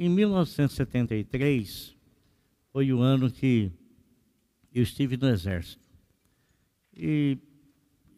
[0.00, 1.94] em 1973
[2.72, 3.70] foi o ano que
[4.72, 5.84] eu estive no Exército.
[6.96, 7.36] E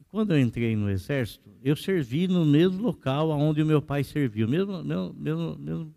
[0.07, 4.47] quando eu entrei no Exército, eu servi no mesmo local onde o meu pai serviu,
[4.47, 5.95] mesmo, mesmo, mesmo, mesmo,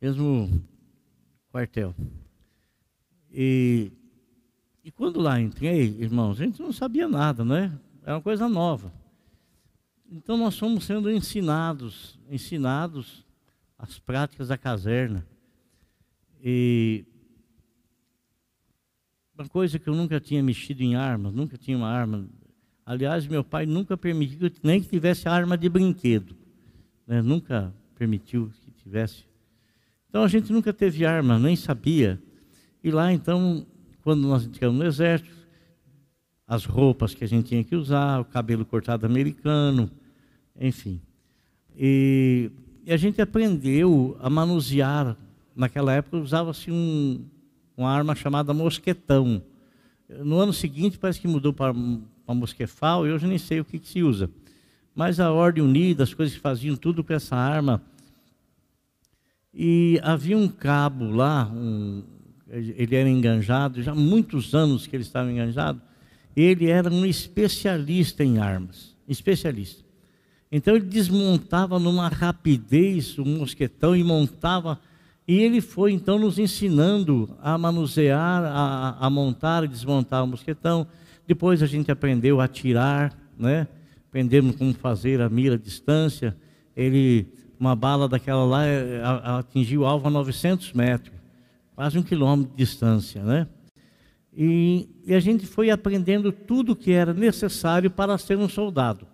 [0.00, 0.62] mesmo
[1.50, 1.92] quartel.
[3.28, 3.90] E,
[4.84, 7.72] e quando lá entrei, irmãos, a gente não sabia nada, não é?
[8.04, 8.92] Era uma coisa nova.
[10.08, 13.24] Então nós fomos sendo ensinados, ensinados
[13.82, 15.26] as práticas da caserna.
[16.40, 17.04] E
[19.36, 22.28] uma coisa que eu nunca tinha mexido em armas, nunca tinha uma arma.
[22.86, 26.36] Aliás, meu pai nunca permitiu nem que tivesse arma de brinquedo.
[27.06, 27.20] Né?
[27.20, 29.24] Nunca permitiu que tivesse.
[30.08, 32.22] Então a gente nunca teve arma, nem sabia.
[32.84, 33.66] E lá então,
[34.02, 35.30] quando nós entramos no exército,
[36.46, 39.90] as roupas que a gente tinha que usar, o cabelo cortado americano,
[40.60, 41.00] enfim.
[41.76, 42.50] E,
[42.84, 45.16] e a gente aprendeu a manusear.
[45.54, 47.24] Naquela época usava-se um,
[47.76, 49.42] uma arma chamada mosquetão.
[50.08, 51.72] No ano seguinte parece que mudou para,
[52.26, 54.28] para mosquefal e hoje nem sei o que, que se usa.
[54.94, 57.82] Mas a Ordem Unida, as coisas faziam tudo com essa arma.
[59.54, 62.02] E havia um cabo lá, um,
[62.50, 65.80] ele era enganjado, já há muitos anos que ele estava enganjado.
[66.34, 69.84] Ele era um especialista em armas, especialista.
[70.52, 74.78] Então ele desmontava numa rapidez o mosquetão e montava.
[75.26, 80.86] E ele foi então nos ensinando a manusear, a, a montar e desmontar o mosquetão.
[81.26, 83.66] Depois a gente aprendeu a atirar, né?
[84.10, 86.36] aprendemos como fazer a mira à distância.
[86.76, 87.26] Ele,
[87.58, 89.00] uma bala daquela lá é,
[89.38, 91.14] atingiu o alvo a 900 metros,
[91.74, 93.22] quase um quilômetro de distância.
[93.22, 93.46] Né?
[94.36, 99.11] E, e a gente foi aprendendo tudo que era necessário para ser um soldado.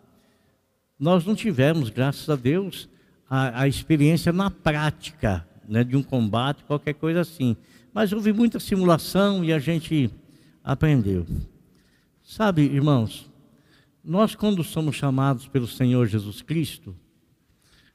[0.98, 2.88] Nós não tivemos, graças a Deus,
[3.30, 7.56] a, a experiência na prática né, de um combate, qualquer coisa assim.
[7.92, 10.10] Mas houve muita simulação e a gente
[10.64, 11.24] aprendeu.
[12.22, 13.30] Sabe, irmãos,
[14.02, 16.96] nós quando somos chamados pelo Senhor Jesus Cristo,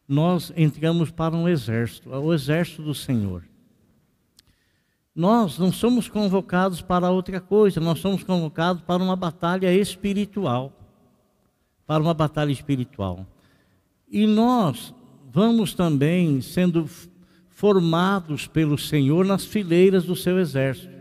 [0.07, 3.43] nós entramos para um exército, o exército do Senhor.
[5.15, 10.82] Nós não somos convocados para outra coisa, nós somos convocados para uma batalha espiritual
[11.85, 13.25] para uma batalha espiritual.
[14.09, 14.93] E nós
[15.31, 16.87] vamos também sendo
[17.49, 20.93] formados pelo Senhor nas fileiras do seu exército.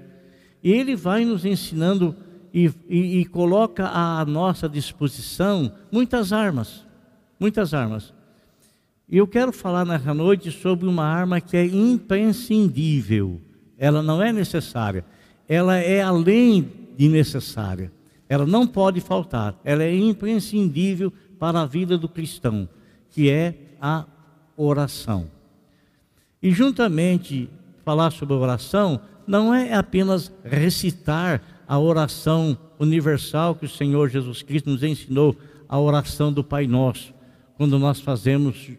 [0.62, 2.16] E Ele vai nos ensinando
[2.54, 6.84] e, e, e coloca à nossa disposição muitas armas,
[7.38, 8.12] muitas armas.
[9.08, 13.40] E eu quero falar nessa noite sobre uma arma que é imprescindível.
[13.76, 15.04] Ela não é necessária,
[15.48, 17.92] ela é além de necessária.
[18.32, 22.66] Ela não pode faltar, ela é imprescindível para a vida do cristão,
[23.10, 24.06] que é a
[24.56, 25.30] oração.
[26.42, 27.50] E juntamente
[27.84, 34.70] falar sobre oração não é apenas recitar a oração universal que o Senhor Jesus Cristo
[34.70, 35.36] nos ensinou,
[35.68, 37.12] a oração do Pai Nosso,
[37.58, 38.70] quando nós fazemos,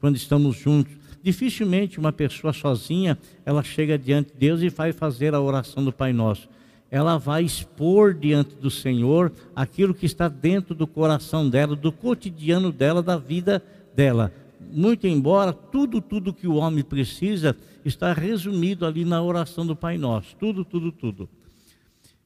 [0.00, 0.94] quando estamos juntos.
[1.22, 5.92] Dificilmente uma pessoa sozinha, ela chega diante de Deus e vai fazer a oração do
[5.92, 6.48] Pai Nosso
[6.92, 12.70] ela vai expor diante do Senhor aquilo que está dentro do coração dela, do cotidiano
[12.70, 13.64] dela, da vida
[13.96, 14.30] dela.
[14.70, 19.96] Muito embora tudo, tudo que o homem precisa está resumido ali na oração do Pai
[19.96, 21.30] Nosso, tudo, tudo, tudo.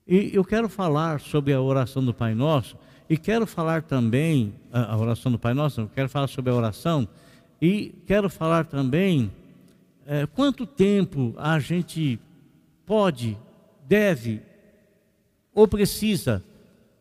[0.05, 2.77] E eu quero falar sobre a oração do Pai Nosso
[3.09, 7.07] e quero falar também a oração do Pai Nosso, eu quero falar sobre a oração
[7.63, 9.31] e quero falar também
[10.05, 12.19] é, quanto tempo a gente
[12.85, 13.39] pode,
[13.87, 14.43] deve
[15.57, 16.45] ou precisa,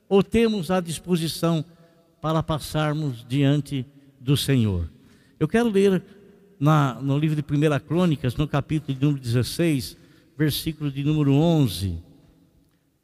[0.07, 1.63] ou temos à disposição
[2.21, 3.85] para passarmos diante
[4.17, 4.89] do Senhor.
[5.37, 6.01] Eu quero ler
[6.57, 9.97] na, no livro de 1 Crônicas, no capítulo de número 16,
[10.37, 12.01] versículo de número 11.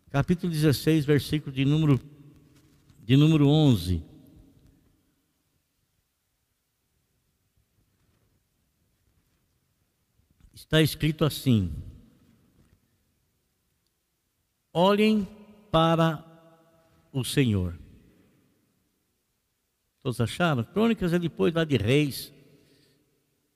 [0.09, 1.99] Capítulo 16, versículo de número,
[3.03, 4.01] de número 11.
[10.53, 11.73] Está escrito assim:
[14.71, 15.27] Olhem
[15.71, 16.23] para
[17.11, 17.77] o Senhor.
[20.01, 20.63] Todos acharam?
[20.63, 22.33] Crônicas é depois lá de Reis.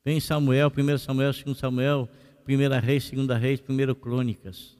[0.03, 2.09] Vem Samuel, 1 Samuel, 2 Samuel,
[2.47, 4.77] 1 Reis, 2 Reis, 1 Crônicas.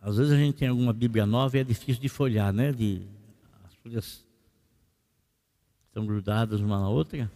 [0.00, 2.72] Às vezes a gente tem alguma Bíblia nova e é difícil de folhar, né?
[2.72, 3.06] De,
[3.64, 4.26] as folhas
[5.86, 7.30] estão grudadas uma na outra.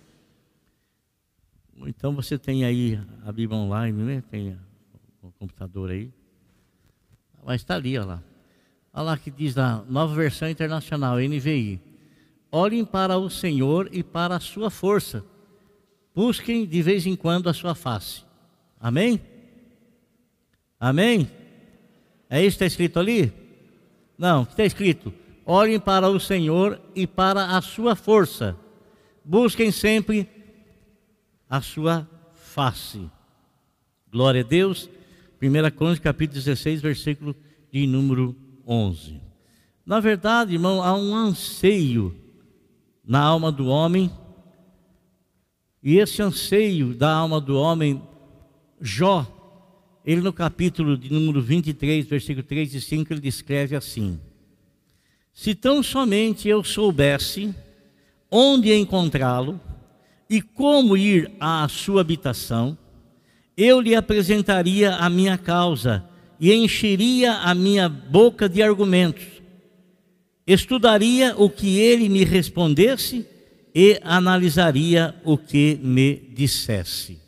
[1.87, 4.23] Então você tem aí a Bíblia online, né?
[4.31, 4.59] Tem
[5.23, 6.11] o computador aí.
[7.45, 8.23] Mas está ali, olha lá.
[8.93, 11.81] Olha lá que diz na nova versão internacional, NVI.
[12.51, 15.25] Olhem para o Senhor e para a sua força.
[16.15, 18.25] Busquem de vez em quando a sua face.
[18.81, 19.21] Amém?
[20.81, 21.31] Amém?
[22.29, 23.33] É isso que está escrito ali?
[24.19, 25.13] Não, está escrito:
[25.45, 28.57] olhem para o Senhor e para a sua força.
[29.25, 30.29] Busquem sempre
[31.49, 33.11] a sua face.
[34.11, 34.89] Glória a Deus.
[35.41, 37.37] 1 Crônicas, capítulo 16, versículo
[37.71, 38.35] de número
[38.67, 39.21] 11.
[39.85, 42.15] Na verdade, irmão, há um anseio
[43.07, 44.11] na alma do homem,
[45.83, 48.03] e esse anseio da alma do homem,
[48.81, 49.27] Jó,
[50.05, 54.19] ele no capítulo de número 23, versículo 3 e 5, ele descreve assim:
[55.33, 57.55] Se tão somente eu soubesse
[58.31, 59.61] onde encontrá-lo
[60.29, 62.77] e como ir à sua habitação,
[63.57, 66.05] eu lhe apresentaria a minha causa
[66.39, 69.27] e encheria a minha boca de argumentos.
[70.47, 73.27] Estudaria o que ele me respondesse
[73.75, 77.19] e analisaria o que me dissesse.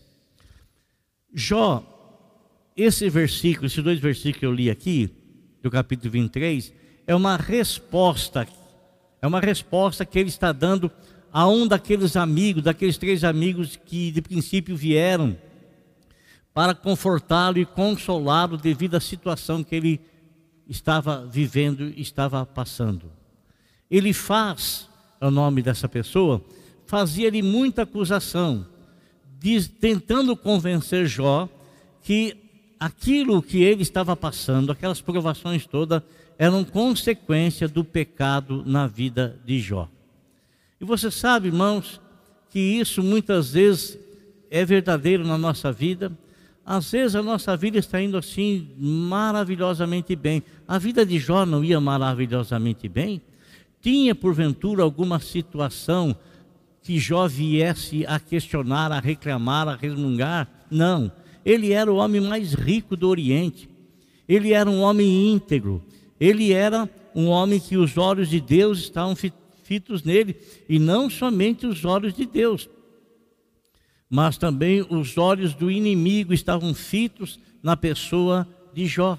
[1.34, 1.84] Jó,
[2.76, 5.10] esse versículo, esses dois versículos que eu li aqui,
[5.62, 6.72] do capítulo 23,
[7.06, 8.46] é uma resposta,
[9.20, 10.90] é uma resposta que ele está dando
[11.32, 15.36] a um daqueles amigos, daqueles três amigos que de princípio vieram
[16.54, 20.00] para confortá-lo e consolá-lo devido à situação que ele
[20.68, 23.10] estava vivendo, estava passando.
[23.90, 24.88] Ele faz,
[25.20, 26.44] é o nome dessa pessoa,
[26.86, 28.66] fazia-lhe muita acusação,
[29.38, 31.48] diz, tentando convencer Jó
[32.02, 32.36] que
[32.80, 36.02] aquilo que ele estava passando, aquelas provações todas,
[36.38, 39.88] eram consequência do pecado na vida de Jó.
[40.80, 42.00] E você sabe, irmãos,
[42.50, 43.98] que isso muitas vezes
[44.50, 46.16] é verdadeiro na nossa vida
[46.68, 50.42] às vezes a nossa vida está indo assim maravilhosamente bem.
[50.68, 53.22] A vida de Jó não ia maravilhosamente bem?
[53.80, 56.14] Tinha porventura alguma situação
[56.82, 60.46] que Jó viesse a questionar, a reclamar, a resmungar?
[60.70, 61.10] Não.
[61.42, 63.66] Ele era o homem mais rico do Oriente.
[64.28, 65.82] Ele era um homem íntegro.
[66.20, 69.16] Ele era um homem que os olhos de Deus estavam
[69.68, 70.34] fitos nele,
[70.68, 72.68] e não somente os olhos de Deus
[74.10, 79.18] mas também os olhos do inimigo estavam fitos na pessoa de Jó.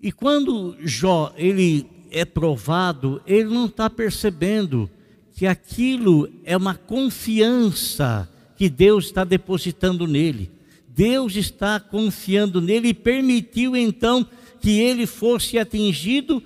[0.00, 4.88] E quando Jó ele é provado, ele não está percebendo
[5.34, 10.50] que aquilo é uma confiança que Deus está depositando nele.
[10.88, 14.26] Deus está confiando nele e permitiu então
[14.60, 16.42] que ele fosse atingido,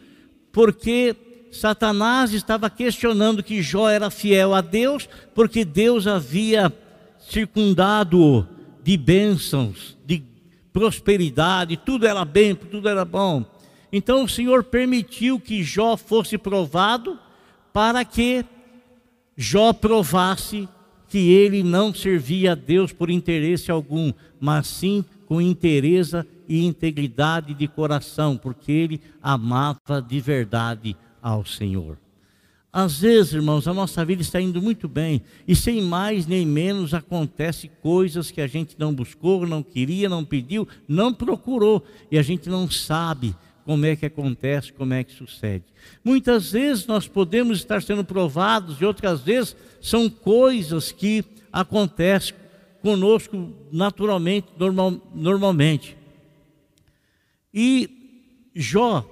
[0.51, 1.15] porque
[1.53, 6.73] Satanás estava questionando que Jó era fiel a Deus, porque Deus havia
[7.21, 8.49] circundado
[8.83, 10.23] de bênçãos, de
[10.73, 13.45] prosperidade, tudo era bem, tudo era bom.
[13.93, 17.19] Então o Senhor permitiu que Jó fosse provado
[17.71, 18.47] para que
[19.37, 20.67] Jó provasse
[21.07, 24.11] que ele não servia a Deus por interesse algum,
[24.41, 31.97] mas sim com interesse e integridade de coração, porque ele amava de verdade ao Senhor.
[32.73, 36.95] Às vezes, irmãos, a nossa vida está indo muito bem e sem mais nem menos
[36.95, 42.23] acontece coisas que a gente não buscou, não queria, não pediu, não procurou e a
[42.23, 45.65] gente não sabe como é que acontece, como é que sucede.
[46.03, 52.35] Muitas vezes nós podemos estar sendo provados e outras vezes são coisas que acontecem
[52.81, 55.95] conosco naturalmente, normal, normalmente.
[57.53, 59.12] E Jó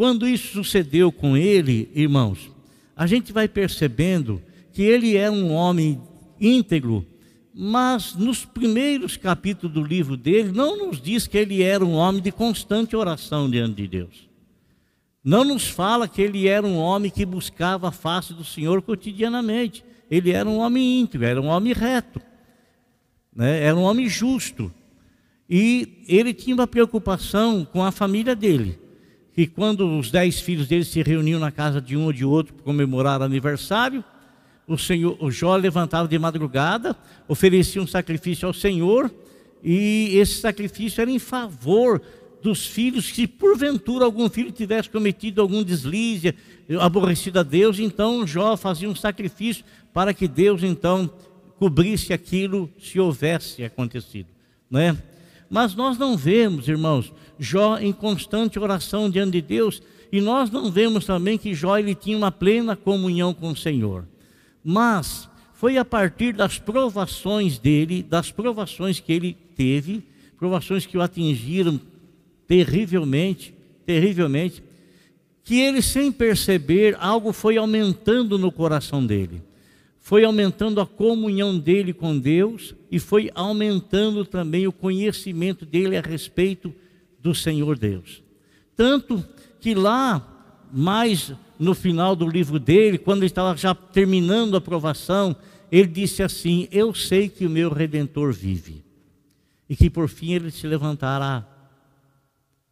[0.00, 2.50] quando isso sucedeu com ele, irmãos,
[2.96, 4.40] a gente vai percebendo
[4.72, 6.00] que ele é um homem
[6.40, 7.04] íntegro,
[7.54, 12.22] mas nos primeiros capítulos do livro dele, não nos diz que ele era um homem
[12.22, 14.26] de constante oração diante de Deus.
[15.22, 19.84] Não nos fala que ele era um homem que buscava a face do Senhor cotidianamente.
[20.10, 22.22] Ele era um homem íntegro, era um homem reto,
[23.36, 23.64] né?
[23.64, 24.72] era um homem justo.
[25.46, 28.78] E ele tinha uma preocupação com a família dele
[29.40, 32.52] que quando os dez filhos dele se reuniam na casa de um ou de outro
[32.52, 34.04] para comemorar aniversário,
[34.66, 36.94] o Senhor, o Jó levantava de madrugada,
[37.26, 39.10] oferecia um sacrifício ao Senhor,
[39.64, 42.02] e esse sacrifício era em favor
[42.42, 46.34] dos filhos, se porventura algum filho tivesse cometido algum deslize,
[46.78, 51.10] aborrecido a Deus, então Jó fazia um sacrifício para que Deus então
[51.58, 54.28] cobrisse aquilo se houvesse acontecido,
[54.70, 54.94] não é?
[55.48, 57.10] Mas nós não vemos, irmãos,
[57.42, 59.82] Jó em constante oração diante de Deus,
[60.12, 64.06] e nós não vemos também que Jó ele tinha uma plena comunhão com o Senhor.
[64.62, 70.02] Mas foi a partir das provações dele, das provações que ele teve,
[70.38, 71.80] provações que o atingiram
[72.46, 73.54] terrivelmente,
[73.86, 74.62] terrivelmente,
[75.42, 79.42] que ele, sem perceber, algo foi aumentando no coração dele.
[79.98, 86.02] Foi aumentando a comunhão dele com Deus e foi aumentando também o conhecimento dele a
[86.02, 86.74] respeito
[87.22, 88.22] do Senhor Deus.
[88.76, 89.24] Tanto
[89.60, 90.26] que lá,
[90.72, 95.36] mais no final do livro dele, quando ele estava já terminando a aprovação,
[95.70, 98.82] ele disse assim: Eu sei que o meu redentor vive
[99.68, 101.46] e que por fim ele se levantará.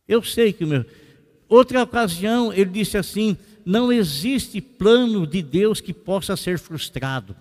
[0.06, 0.84] Eu sei que o meu.
[1.48, 7.36] Outra ocasião, ele disse assim: Não existe plano de Deus que possa ser frustrado.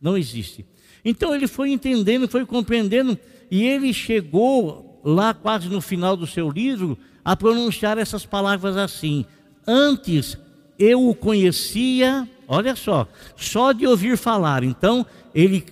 [0.00, 0.66] Não existe.
[1.04, 3.18] Então ele foi entendendo, foi compreendendo,
[3.50, 9.24] e ele chegou lá quase no final do seu livro a pronunciar essas palavras assim:
[9.66, 10.36] Antes
[10.78, 14.64] eu o conhecia, olha só, só de ouvir falar.
[14.64, 15.04] Então,
[15.34, 15.64] ele,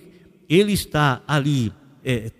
[0.47, 2.31] ele está ali é,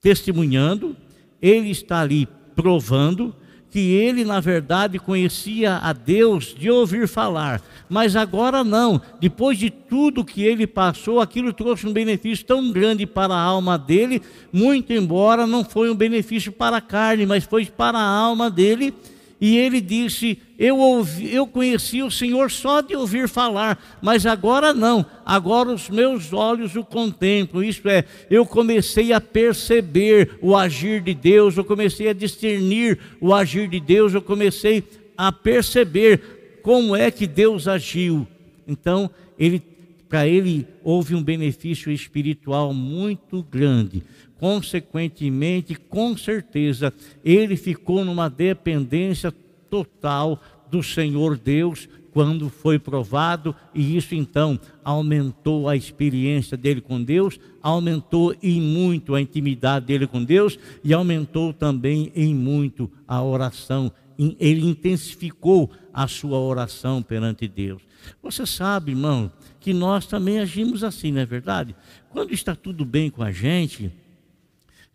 [0.00, 0.96] testemunhando,
[1.40, 3.34] ele está ali provando
[3.76, 8.98] que ele, na verdade, conhecia a Deus de ouvir falar, mas agora não.
[9.20, 13.76] Depois de tudo que ele passou, aquilo trouxe um benefício tão grande para a alma
[13.76, 18.50] dele, muito embora não foi um benefício para a carne, mas foi para a alma
[18.50, 18.94] dele
[19.40, 24.72] e ele disse: eu, ouvi, eu conheci o Senhor só de ouvir falar, mas agora
[24.72, 27.62] não, agora os meus olhos o contemplam.
[27.62, 33.34] Isto é, eu comecei a perceber o agir de Deus, eu comecei a discernir o
[33.34, 34.82] agir de Deus, eu comecei
[35.16, 38.26] a perceber como é que Deus agiu.
[38.66, 39.62] Então, ele,
[40.08, 44.02] para ele houve um benefício espiritual muito grande
[44.38, 46.92] consequentemente, com certeza,
[47.24, 49.32] ele ficou numa dependência
[49.70, 50.40] total
[50.70, 57.38] do Senhor Deus quando foi provado, e isso então aumentou a experiência dele com Deus,
[57.62, 63.92] aumentou em muito a intimidade dele com Deus e aumentou também em muito a oração.
[64.18, 67.82] Ele intensificou a sua oração perante Deus.
[68.22, 71.76] Você sabe, irmão, que nós também agimos assim, não é verdade?
[72.08, 73.92] Quando está tudo bem com a gente,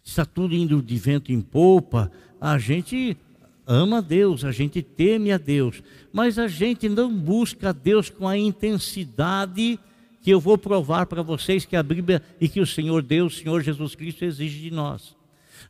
[0.03, 3.17] está tudo indo de vento em polpa, a gente
[3.65, 5.81] ama a Deus, a gente teme a Deus,
[6.11, 9.79] mas a gente não busca a Deus com a intensidade
[10.21, 13.43] que eu vou provar para vocês que a Bíblia e que o Senhor Deus, o
[13.43, 15.15] Senhor Jesus Cristo exige de nós.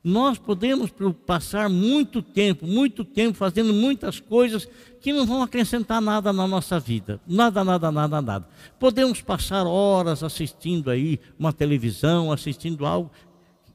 [0.03, 0.91] Nós podemos
[1.25, 4.67] passar muito tempo, muito tempo fazendo muitas coisas
[4.99, 7.19] que não vão acrescentar nada na nossa vida.
[7.27, 8.47] Nada, nada, nada, nada.
[8.79, 13.11] Podemos passar horas assistindo aí uma televisão, assistindo algo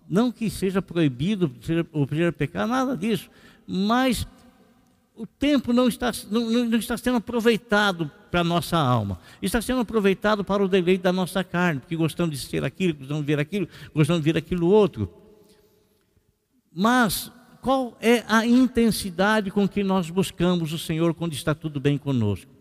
[0.09, 1.53] não que seja proibido
[1.93, 3.29] o primeiro pecar, nada disso,
[3.67, 4.27] mas
[5.17, 9.81] o tempo não está, não, não está sendo aproveitado para a nossa alma, está sendo
[9.81, 13.41] aproveitado para o deleite da nossa carne, porque gostamos de ser aquilo, gostamos de ver
[13.41, 15.13] aquilo, gostamos de ver aquilo outro.
[16.73, 17.33] Mas
[17.63, 22.53] qual é a intensidade com que nós buscamos o Senhor quando está tudo bem conosco?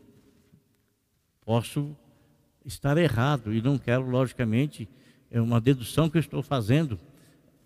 [1.46, 1.96] Posso
[2.66, 4.90] estar errado e não quero, logicamente,
[5.30, 6.98] é uma dedução que eu estou fazendo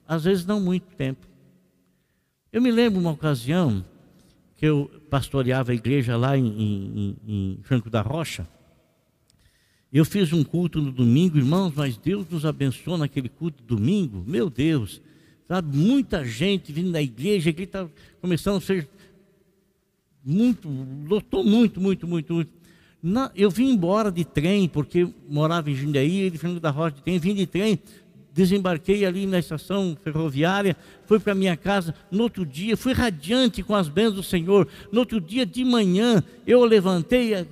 [0.09, 1.27] às vezes não muito tempo.
[2.51, 3.85] Eu me lembro uma ocasião
[4.57, 8.47] que eu pastoreava a igreja lá em, em, em Franco da Rocha.
[9.93, 14.23] Eu fiz um culto no domingo, irmãos, mas Deus nos abençoou naquele culto domingo.
[14.25, 14.99] Meu Deus,
[15.47, 17.87] sabe, muita gente vindo da igreja, que está
[18.19, 18.89] começando a ser
[20.25, 20.67] muito,
[21.07, 22.51] lotou muito, muito, muito, muito.
[23.01, 27.03] Na, eu vim embora de trem, porque morava em Jundiaí, de Franco da Rocha de
[27.03, 27.79] trem, vim de trem,
[28.39, 31.93] desembarquei ali na estação ferroviária, fui para minha casa.
[32.09, 34.65] No outro dia, fui radiante com as bênçãos do Senhor.
[34.93, 37.45] No outro dia de manhã, eu levantei, é,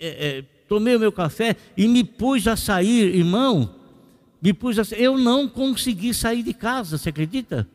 [0.00, 3.74] é, tomei o meu café e me pus a sair, irmão.
[4.40, 5.02] Me pus a sair.
[5.02, 7.68] Eu não consegui sair de casa, você acredita?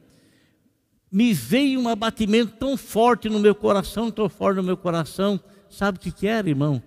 [1.12, 5.40] Me veio um abatimento tão forte no meu coração, tão forte no meu coração.
[5.70, 6.82] Sabe o que, que era, irmão?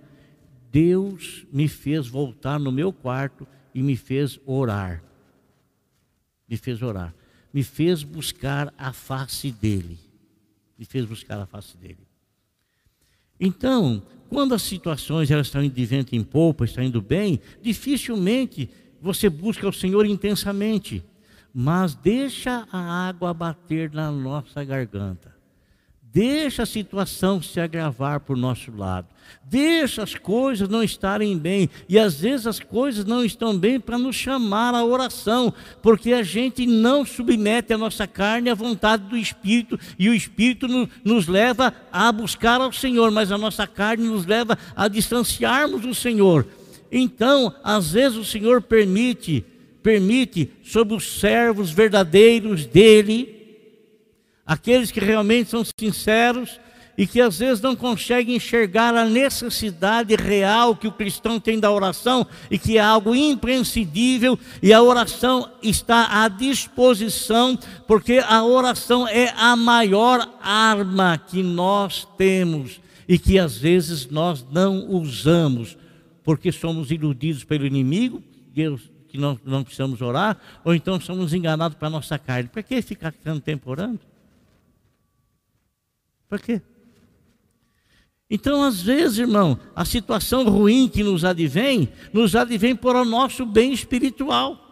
[0.72, 5.06] Deus me fez voltar no meu quarto e me fez orar
[6.48, 7.14] me fez orar,
[7.52, 9.98] me fez buscar a face dele.
[10.78, 12.06] Me fez buscar a face dele.
[13.38, 18.68] Então, quando as situações elas estão de vento em polpa, estão indo bem, dificilmente
[19.00, 21.04] você busca o Senhor intensamente,
[21.52, 25.35] mas deixa a água bater na nossa garganta.
[26.16, 29.06] Deixa a situação se agravar por nosso lado.
[29.44, 31.68] Deixa as coisas não estarem bem.
[31.90, 36.22] E às vezes as coisas não estão bem para nos chamar à oração, porque a
[36.22, 41.28] gente não submete a nossa carne à vontade do Espírito, e o Espírito no, nos
[41.28, 46.46] leva a buscar ao Senhor, mas a nossa carne nos leva a distanciarmos do Senhor.
[46.90, 49.44] Então, às vezes o Senhor permite,
[49.82, 53.35] permite sobre os servos verdadeiros dele,
[54.46, 56.60] aqueles que realmente são sinceros
[56.98, 61.70] e que às vezes não conseguem enxergar a necessidade real que o cristão tem da
[61.70, 69.06] oração e que é algo imprescindível e a oração está à disposição, porque a oração
[69.06, 75.76] é a maior arma que nós temos e que às vezes nós não usamos,
[76.24, 78.22] porque somos iludidos pelo inimigo,
[78.54, 82.48] Deus que nós não precisamos orar, ou então somos enganados para nossa carne.
[82.48, 84.00] Para que ficar tanto tempo orando?
[86.28, 86.60] Para quê?
[88.28, 93.46] Então, às vezes, irmão, a situação ruim que nos advém, nos advém para o nosso
[93.46, 94.62] bem espiritual.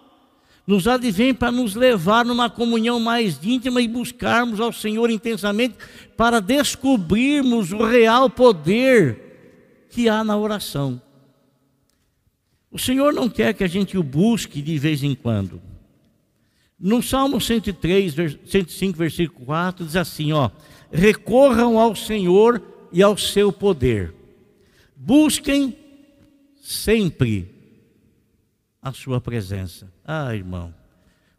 [0.67, 5.77] Nos advém para nos levar numa comunhão mais íntima e buscarmos ao Senhor intensamente
[6.17, 11.01] para descobrirmos o real poder que há na oração.
[12.71, 15.63] O Senhor não quer que a gente o busque de vez em quando.
[16.81, 18.15] No Salmo 103,
[18.47, 20.51] 105, versículo 4, diz assim: ó,
[20.95, 24.15] recorram ao Senhor e ao seu poder.
[24.95, 25.77] Busquem
[26.63, 27.53] sempre
[28.81, 29.93] a sua presença.
[30.05, 30.73] Ah, irmão,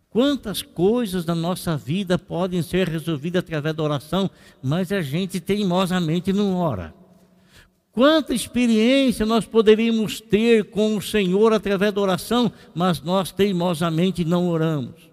[0.09, 4.29] quantas coisas da nossa vida podem ser resolvidas através da oração,
[4.61, 6.93] mas a gente teimosamente não ora.
[7.93, 14.49] Quanta experiência nós poderíamos ter com o Senhor através da oração, mas nós teimosamente não
[14.49, 15.09] oramos.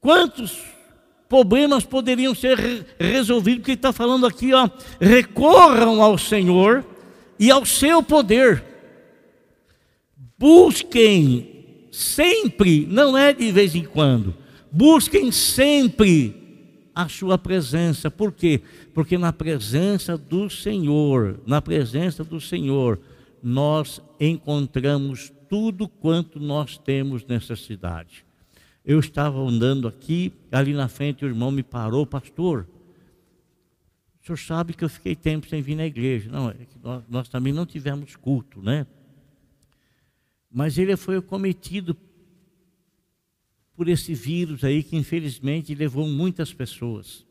[0.00, 0.64] Quantos
[1.32, 4.68] problemas poderiam ser resolvidos, porque ele está falando aqui, ó,
[5.00, 6.84] recorram ao Senhor
[7.38, 8.62] e ao seu poder.
[10.38, 14.36] Busquem sempre, não é de vez em quando,
[14.70, 16.36] busquem sempre
[16.94, 18.10] a sua presença.
[18.10, 18.60] Por quê?
[18.92, 23.00] Porque na presença do Senhor, na presença do Senhor,
[23.42, 27.24] nós encontramos tudo quanto nós temos
[27.56, 28.22] cidade.
[28.84, 32.66] Eu estava andando aqui, ali na frente o irmão me parou, pastor.
[34.20, 36.30] O senhor sabe que eu fiquei tempo sem vir na igreja.
[36.30, 38.86] Não, é nós, nós, também não tivemos culto, né?
[40.50, 41.96] Mas ele foi cometido
[43.76, 47.24] por esse vírus aí que infelizmente levou muitas pessoas.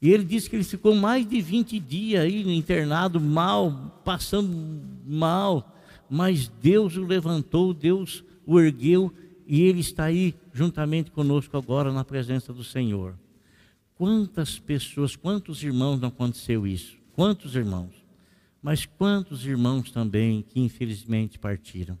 [0.00, 5.76] E ele disse que ele ficou mais de 20 dias aí internado, mal, passando mal.
[6.08, 9.12] Mas Deus o levantou, Deus o ergueu
[9.48, 13.18] e Ele está aí juntamente conosco agora na presença do Senhor.
[13.94, 16.98] Quantas pessoas, quantos irmãos não aconteceu isso?
[17.14, 17.94] Quantos irmãos?
[18.62, 21.98] Mas quantos irmãos também que infelizmente partiram?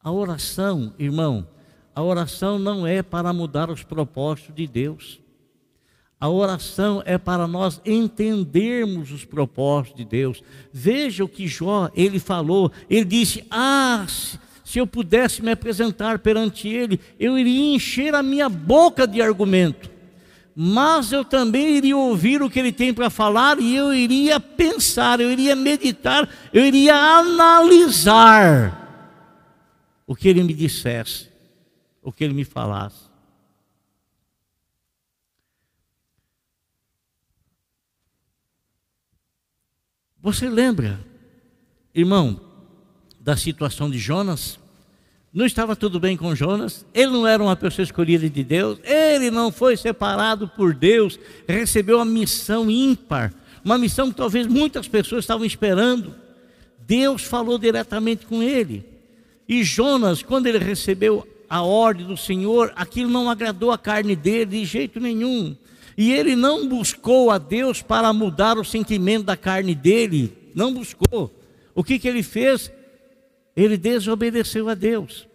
[0.00, 1.48] A oração, irmão,
[1.92, 5.20] a oração não é para mudar os propósitos de Deus.
[6.20, 10.42] A oração é para nós entendermos os propósitos de Deus.
[10.72, 12.70] Veja o que Jó, ele falou.
[12.88, 14.06] Ele disse: "Ah,
[14.68, 19.90] se eu pudesse me apresentar perante Ele, eu iria encher a minha boca de argumento,
[20.54, 25.22] mas eu também iria ouvir o que Ele tem para falar e eu iria pensar,
[25.22, 27.56] eu iria meditar, eu iria analisar
[30.06, 31.30] o que Ele me dissesse,
[32.02, 33.08] o que Ele me falasse.
[40.20, 41.00] Você lembra,
[41.94, 42.47] irmão,
[43.28, 44.58] da situação de Jonas.
[45.34, 49.30] Não estava tudo bem com Jonas, ele não era uma pessoa escolhida de Deus, ele
[49.30, 55.24] não foi separado por Deus, recebeu uma missão ímpar, uma missão que talvez muitas pessoas
[55.24, 56.14] estavam esperando.
[56.86, 58.82] Deus falou diretamente com ele.
[59.46, 64.60] E Jonas, quando ele recebeu a ordem do Senhor, aquilo não agradou a carne dele
[64.60, 65.54] de jeito nenhum.
[65.98, 71.30] E ele não buscou a Deus para mudar o sentimento da carne dele, não buscou.
[71.74, 72.72] O que, que ele fez?
[73.58, 75.26] Ele desobedeceu a Deus.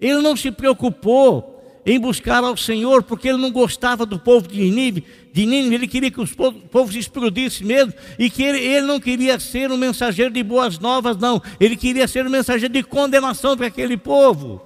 [0.00, 4.62] Ele não se preocupou em buscar ao Senhor, porque ele não gostava do povo de
[4.62, 5.74] Nínive, de Nínive.
[5.74, 9.76] Ele queria que os povos explodissem mesmo, e que ele, ele não queria ser um
[9.76, 14.62] mensageiro de boas novas, não, ele queria ser um mensageiro de condenação para aquele povo,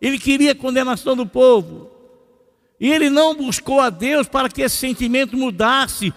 [0.00, 1.90] ele queria a condenação do povo,
[2.78, 6.12] e ele não buscou a Deus para que esse sentimento mudasse,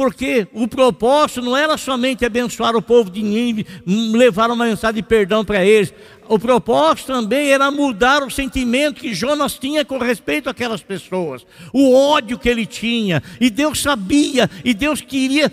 [0.00, 5.02] porque o propósito não era somente abençoar o povo de Nínive, levar uma mensagem de
[5.02, 5.92] perdão para eles.
[6.26, 11.94] O propósito também era mudar o sentimento que Jonas tinha com respeito àquelas pessoas, o
[11.94, 13.22] ódio que ele tinha.
[13.38, 15.52] E Deus sabia, e Deus queria,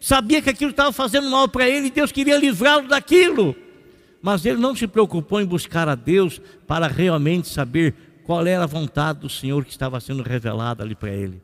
[0.00, 3.54] sabia que aquilo estava fazendo mal para ele, e Deus queria livrá-lo daquilo.
[4.22, 8.66] Mas ele não se preocupou em buscar a Deus para realmente saber qual era a
[8.66, 11.42] vontade do Senhor que estava sendo revelada ali para ele.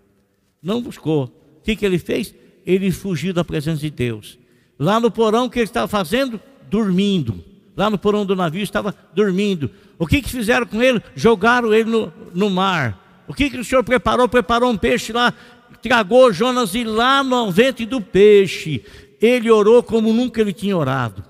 [0.63, 1.42] Não buscou.
[1.63, 2.35] O que, que ele fez?
[2.67, 4.37] Ele fugiu da presença de Deus.
[4.77, 6.41] Lá no porão, o que ele estava fazendo?
[6.69, 7.45] Dormindo.
[7.77, 9.71] Lá no porão do navio estava dormindo.
[9.97, 11.01] O que, que fizeram com ele?
[11.15, 13.25] Jogaram ele no, no mar.
[13.29, 14.29] O que, que o Senhor preparou?
[14.29, 15.33] Preparou um peixe lá,
[15.81, 18.85] tragou Jonas e lá no ventre do peixe,
[19.21, 21.25] ele orou como nunca ele tinha orado.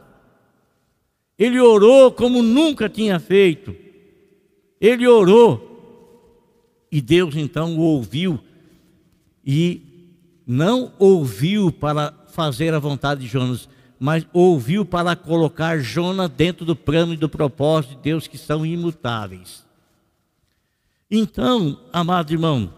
[1.38, 3.76] Ele orou como nunca tinha feito.
[4.80, 5.68] Ele orou.
[6.90, 8.40] E Deus então o ouviu
[9.44, 9.91] e
[10.46, 16.74] não ouviu para fazer a vontade de Jonas, mas ouviu para colocar Jonas dentro do
[16.74, 19.64] plano e do propósito de Deus que são imutáveis.
[21.10, 22.72] Então, amado irmão,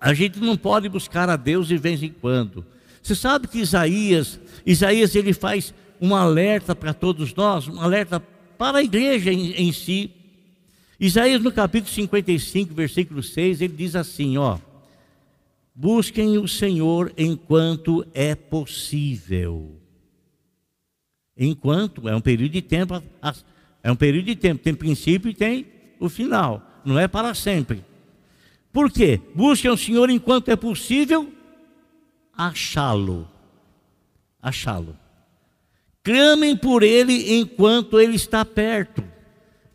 [0.00, 2.64] a gente não pode buscar a Deus de vez em quando.
[3.02, 8.20] Você sabe que Isaías, Isaías ele faz um alerta para todos nós, um alerta
[8.58, 10.10] para a igreja em, em si.
[10.98, 14.58] Isaías no capítulo 55, versículo 6, ele diz assim, ó:
[15.74, 19.80] Busquem o Senhor enquanto é possível.
[21.36, 23.02] Enquanto é um período de tempo,
[23.82, 25.66] é um período de tempo, tem princípio e tem
[25.98, 27.84] o final não é para sempre.
[28.72, 29.20] Por quê?
[29.34, 31.32] Busquem o Senhor enquanto é possível
[32.36, 33.28] achá-lo.
[34.40, 34.96] Achá-lo.
[36.02, 39.04] Clamem por Ele enquanto Ele está perto.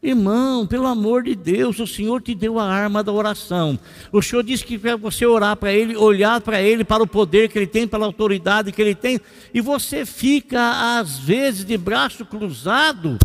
[0.06, 3.80] Irmão, pelo amor de Deus, o Senhor te deu a arma da oração.
[4.12, 7.50] O Senhor disse que para você orar para Ele, olhar para Ele, para o poder
[7.50, 9.20] que Ele tem, pela autoridade que Ele tem,
[9.52, 13.18] e você fica, às vezes, de braço cruzado.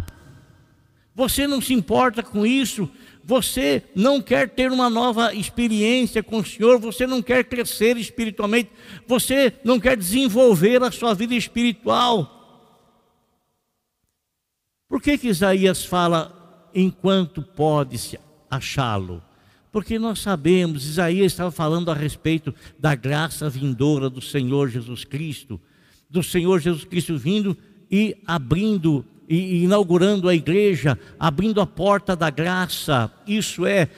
[1.15, 2.89] Você não se importa com isso,
[3.23, 8.71] você não quer ter uma nova experiência com o Senhor, você não quer crescer espiritualmente,
[9.07, 12.39] você não quer desenvolver a sua vida espiritual.
[14.89, 16.40] Por que, que Isaías fala
[16.75, 18.19] enquanto pode-se
[18.51, 19.23] achá-lo?
[19.73, 25.61] Porque nós sabemos, Isaías estava falando a respeito da graça vindoura do Senhor Jesus Cristo,
[26.09, 27.57] do Senhor Jesus Cristo vindo
[27.91, 33.13] e abrindo e inaugurando a igreja, abrindo a porta da graça.
[33.25, 33.89] Isso é,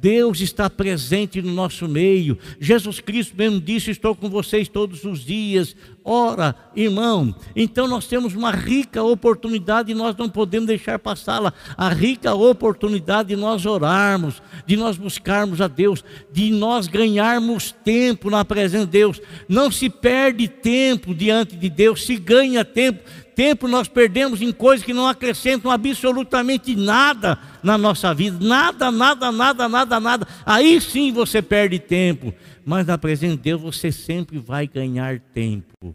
[0.00, 2.38] Deus está presente no nosso meio.
[2.60, 5.74] Jesus Cristo mesmo disse: Estou com vocês todos os dias.
[6.04, 11.52] Ora, irmão, então nós temos uma rica oportunidade e nós não podemos deixar passá-la.
[11.76, 18.30] A rica oportunidade de nós orarmos, de nós buscarmos a Deus, de nós ganharmos tempo
[18.30, 19.20] na presença de Deus.
[19.48, 23.00] Não se perde tempo diante de Deus, se ganha tempo
[23.36, 28.38] tempo nós perdemos em coisas que não acrescentam absolutamente nada na nossa vida.
[28.40, 30.26] Nada, nada, nada, nada, nada.
[30.46, 32.32] Aí sim você perde tempo.
[32.64, 35.94] Mas na presença de Deus você sempre vai ganhar tempo.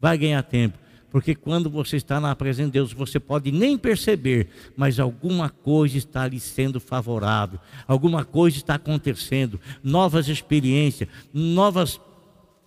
[0.00, 0.78] Vai ganhar tempo.
[1.10, 5.98] Porque quando você está na presença de Deus, você pode nem perceber, mas alguma coisa
[5.98, 12.00] está lhe sendo favorável, alguma coisa está acontecendo, novas experiências, novas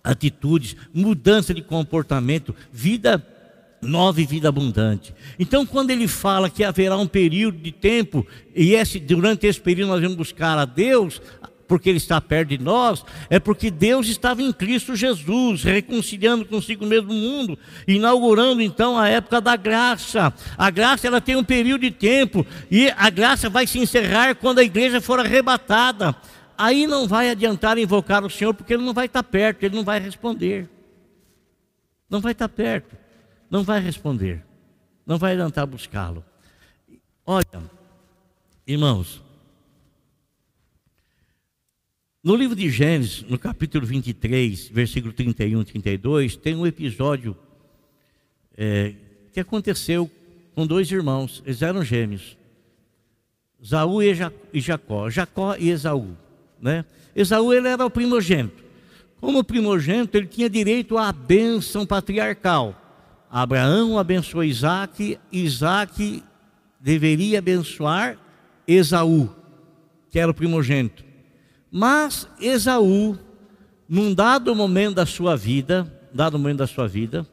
[0.04, 3.18] atitudes, mudança de comportamento, vida
[3.84, 5.14] nova e vida abundante.
[5.38, 9.90] Então, quando ele fala que haverá um período de tempo, e esse, durante esse período
[9.90, 11.20] nós vamos buscar a Deus,
[11.66, 16.86] porque Ele está perto de nós, é porque Deus estava em Cristo Jesus, reconciliando consigo
[16.86, 20.32] mesmo o mundo, inaugurando então a época da graça.
[20.56, 24.58] A graça ela tem um período de tempo, e a graça vai se encerrar quando
[24.58, 26.14] a igreja for arrebatada.
[26.56, 29.84] Aí não vai adiantar invocar o Senhor, porque Ele não vai estar perto, Ele não
[29.84, 30.68] vai responder.
[32.08, 33.03] Não vai estar perto
[33.50, 34.44] não vai responder,
[35.06, 36.24] não vai adiantar buscá-lo.
[37.26, 37.70] Olha,
[38.66, 39.22] irmãos,
[42.22, 47.36] no livro de Gênesis, no capítulo 23, versículo 31 e 32, tem um episódio
[48.56, 48.94] é,
[49.32, 50.10] que aconteceu
[50.54, 52.36] com dois irmãos, eles eram gêmeos,
[53.60, 56.16] Esaú e Jacó, Jacó e Esaú.
[56.60, 56.84] Né?
[57.16, 58.62] Esaú ele era o primogênito.
[59.20, 62.78] Como primogênito, ele tinha direito à bênção patriarcal.
[63.36, 66.22] Abraão abençoou Isaac, Isaac
[66.78, 68.16] deveria abençoar
[68.64, 69.28] Esaú,
[70.08, 71.04] que era o primogênito.
[71.68, 73.18] Mas Esaú,
[73.88, 77.26] num dado momento da sua vida, dado momento da sua vida,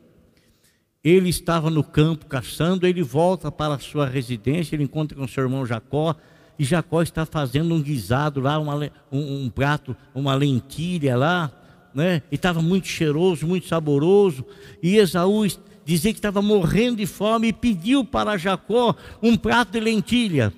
[1.04, 5.44] ele estava no campo caçando, ele volta para a sua residência, ele encontra com seu
[5.44, 6.16] irmão Jacó,
[6.58, 8.76] e Jacó está fazendo um guisado lá, uma,
[9.12, 11.52] um, um prato, uma lentilha lá,
[11.94, 12.24] né?
[12.32, 14.44] E estava muito cheiroso, muito saboroso,
[14.82, 15.46] e Esaú
[15.91, 20.54] dizia que estava morrendo de fome e pediu para Jacó um prato de lentilha.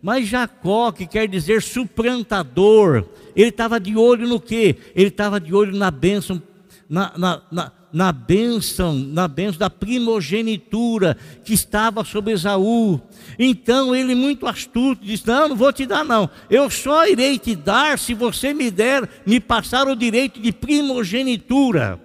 [0.00, 3.04] Mas Jacó, que quer dizer suplantador,
[3.36, 4.76] ele estava de olho no quê?
[4.94, 6.40] Ele estava de olho na bênção,
[6.88, 12.98] na, na, na, na bênção, na bênção da primogenitura que estava sobre Esaú.
[13.38, 16.30] Então ele, muito astuto, disse: Não, não vou te dar, não.
[16.48, 22.00] Eu só irei te dar se você me der, me passar o direito de primogenitura.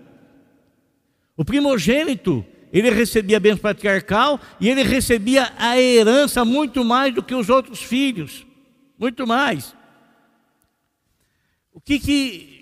[1.38, 7.22] O primogênito ele recebia a bênção patriarcal e ele recebia a herança muito mais do
[7.22, 8.46] que os outros filhos.
[8.98, 9.76] Muito mais.
[11.86, 12.54] que que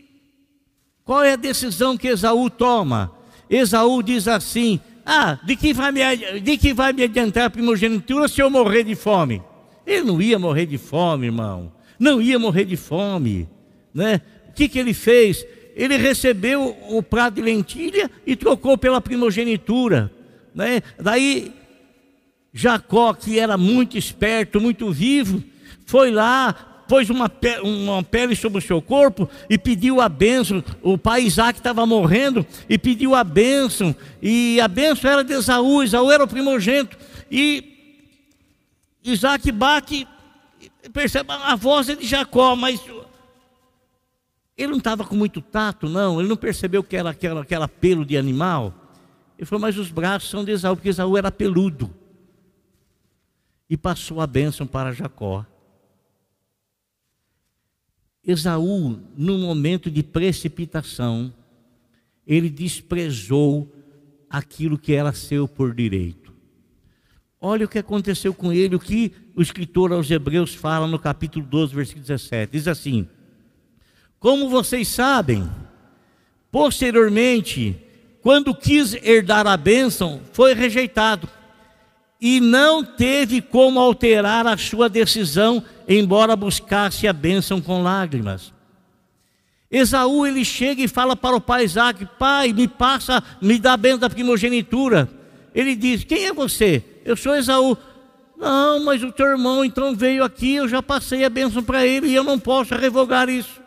[1.05, 3.11] qual é a decisão que Esaú toma?
[3.49, 6.01] Esaú diz assim: "Ah, de que vai me
[6.41, 9.41] de que vai me adiantar a primogenitura se eu morrer de fome?"
[9.85, 11.71] Ele não ia morrer de fome, irmão.
[11.97, 13.47] Não ia morrer de fome,
[13.93, 14.21] né?
[14.49, 15.45] O que que ele fez?
[15.75, 20.11] Ele recebeu o prato de lentilha e trocou pela primogenitura,
[20.53, 20.81] né?
[20.99, 21.53] Daí
[22.53, 25.41] Jacó, que era muito esperto, muito vivo,
[25.85, 26.53] foi lá,
[26.87, 30.61] pôs uma, pele, uma pele sobre o seu corpo e pediu a bênção.
[30.81, 33.95] O pai Isaac estava morrendo e pediu a bênção.
[34.21, 36.97] E a bênção era de Esaú, Esaú era o primogênito.
[37.31, 37.63] E
[39.03, 40.05] Isaac bate,
[40.91, 42.81] percebe a voz é de Jacó, mas
[44.63, 46.19] ele não estava com muito tato, não.
[46.19, 48.73] Ele não percebeu que era aquela, aquela pelo de animal.
[49.37, 51.93] Ele falou, mas os braços são de Esaú, porque Esaú era peludo.
[53.69, 55.45] E passou a bênção para Jacó.
[58.23, 61.33] Esaú, no momento de precipitação,
[62.25, 63.73] ele desprezou
[64.29, 66.31] aquilo que era seu por direito.
[67.39, 71.43] Olha o que aconteceu com ele, o que o escritor aos Hebreus fala no capítulo
[71.43, 72.51] 12, versículo 17.
[72.51, 73.09] Diz assim:
[74.21, 75.49] Como vocês sabem,
[76.51, 77.75] posteriormente,
[78.21, 81.27] quando quis herdar a bênção, foi rejeitado
[82.21, 88.53] e não teve como alterar a sua decisão, embora buscasse a bênção com lágrimas.
[89.71, 93.77] Esaú ele chega e fala para o pai Isaac: Pai, me passa, me dá a
[93.77, 95.09] bênção da primogenitura.
[95.55, 96.83] Ele diz: Quem é você?
[97.03, 97.75] Eu sou Esaú.
[98.37, 102.07] Não, mas o teu irmão então veio aqui, eu já passei a bênção para ele
[102.07, 103.60] e eu não posso revogar isso.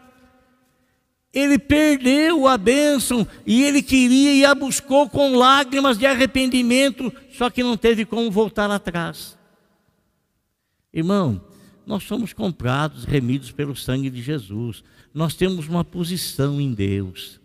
[1.35, 7.51] Ele perdeu a bênção e ele queria e a buscou com lágrimas de arrependimento, só
[7.51, 9.37] que não teve como voltar atrás.
[10.93, 11.45] Irmão,
[11.85, 14.85] nós somos comprados, remidos pelo sangue de Jesus.
[15.13, 17.41] Nós temos uma posição em Deus.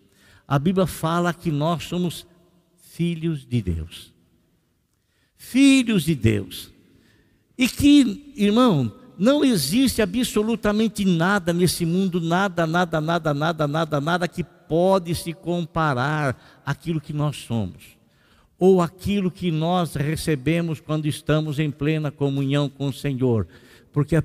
[0.47, 2.28] A Bíblia fala que nós somos
[2.78, 4.13] filhos de Deus.
[5.36, 6.71] Filhos de Deus.
[7.58, 14.28] E que, irmão, não existe absolutamente nada nesse mundo, nada, nada, nada, nada, nada, nada
[14.30, 17.98] que pode se comparar àquilo que nós somos,
[18.58, 23.46] ou aquilo que nós recebemos quando estamos em plena comunhão com o Senhor
[24.00, 24.16] porque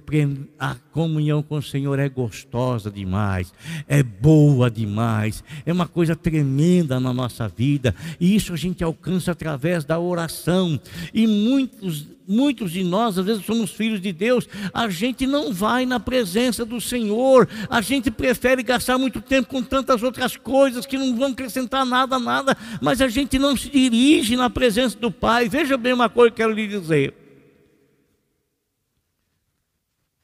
[0.60, 3.52] a, comunhão com o Senhor é gostosa demais,
[3.88, 9.32] é boa demais, é uma coisa tremenda na nossa vida, e isso a gente alcança
[9.32, 10.80] através da oração.
[11.12, 15.84] E muitos, muitos de nós, às vezes somos filhos de Deus, a gente não vai
[15.84, 20.96] na presença do Senhor, a gente prefere gastar muito tempo com tantas outras coisas que
[20.96, 25.48] não vão acrescentar nada, nada, mas a gente não se dirige na presença do Pai.
[25.48, 27.23] Veja bem uma coisa que eu quero lhe dizer.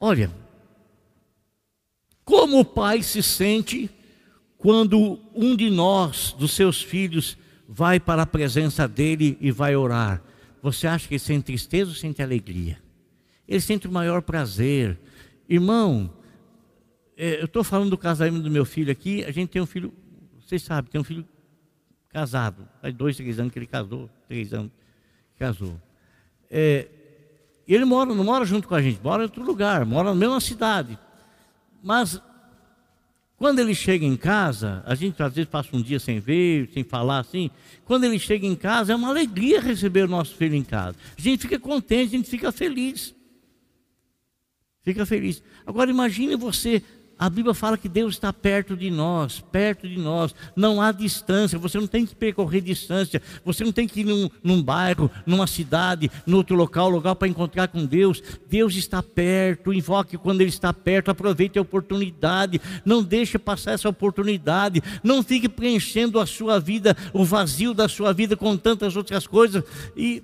[0.03, 0.31] Olha,
[2.25, 3.87] como o pai se sente
[4.57, 7.37] quando um de nós, dos seus filhos,
[7.69, 10.19] vai para a presença dele e vai orar?
[10.59, 12.81] Você acha que ele sente tristeza ou sente alegria?
[13.47, 14.97] Ele sente o maior prazer.
[15.47, 16.11] Irmão,
[17.15, 19.23] é, eu estou falando do casamento do meu filho aqui.
[19.23, 19.93] A gente tem um filho,
[20.39, 21.27] vocês sabem, tem um filho
[22.09, 22.67] casado.
[22.81, 24.71] Faz dois, três anos que ele casou, três anos
[25.33, 25.79] que casou.
[26.49, 26.87] É,
[27.73, 30.39] ele mora, não mora junto com a gente, mora em outro lugar, mora na mesma
[30.39, 30.97] cidade.
[31.83, 32.21] Mas
[33.37, 36.83] quando ele chega em casa, a gente às vezes passa um dia sem ver, sem
[36.83, 37.49] falar assim.
[37.85, 40.95] Quando ele chega em casa, é uma alegria receber o nosso filho em casa.
[41.17, 43.15] A gente fica contente, a gente fica feliz.
[44.83, 45.41] Fica feliz.
[45.65, 46.83] Agora imagine você
[47.21, 50.33] a Bíblia fala que Deus está perto de nós, perto de nós.
[50.55, 54.27] Não há distância, você não tem que percorrer distância, você não tem que ir num,
[54.43, 58.23] num bairro, numa cidade, num outro local, lugar para encontrar com Deus.
[58.49, 63.87] Deus está perto, invoque quando Ele está perto, aproveite a oportunidade, não deixe passar essa
[63.87, 69.27] oportunidade, não fique preenchendo a sua vida, o vazio da sua vida com tantas outras
[69.27, 69.63] coisas.
[69.95, 70.23] E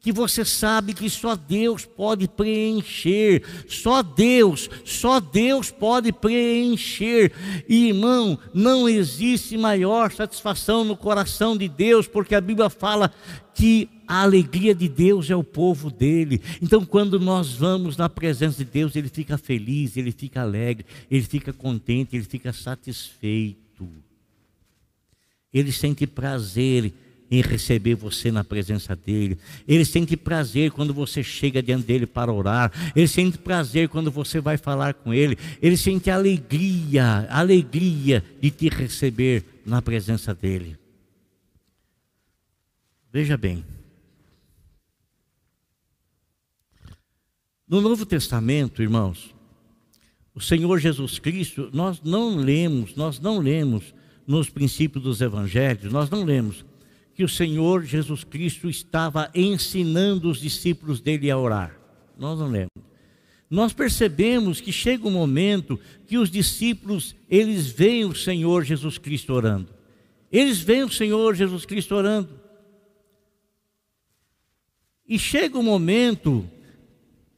[0.00, 7.32] que você sabe que só Deus pode preencher, só Deus, só Deus pode preencher.
[7.68, 13.12] E, irmão, não existe maior satisfação no coração de Deus, porque a Bíblia fala
[13.54, 16.40] que a alegria de Deus é o povo dele.
[16.62, 21.22] Então, quando nós vamos na presença de Deus, ele fica feliz, ele fica alegre, ele
[21.22, 23.86] fica contente, ele fica satisfeito.
[25.52, 26.92] Ele sente prazer
[27.30, 29.38] em receber você na presença dele.
[29.68, 32.72] Ele sente prazer quando você chega diante dele para orar.
[32.96, 35.38] Ele sente prazer quando você vai falar com ele.
[35.62, 40.76] Ele sente alegria, alegria de te receber na presença dele.
[43.12, 43.64] Veja bem.
[47.68, 49.32] No Novo Testamento, irmãos,
[50.34, 53.94] o Senhor Jesus Cristo, nós não lemos, nós não lemos
[54.26, 56.64] nos princípios dos evangelhos, nós não lemos
[57.20, 61.78] que o Senhor Jesus Cristo estava ensinando os discípulos dele a orar.
[62.18, 62.70] Nós não lemos.
[63.50, 69.34] Nós percebemos que chega um momento que os discípulos, eles veem o Senhor Jesus Cristo
[69.34, 69.68] orando.
[70.32, 72.40] Eles veem o Senhor Jesus Cristo orando.
[75.06, 76.48] E chega um momento,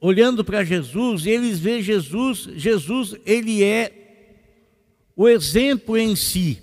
[0.00, 4.36] olhando para Jesus, eles veem Jesus, Jesus, ele é
[5.16, 6.62] o exemplo em si.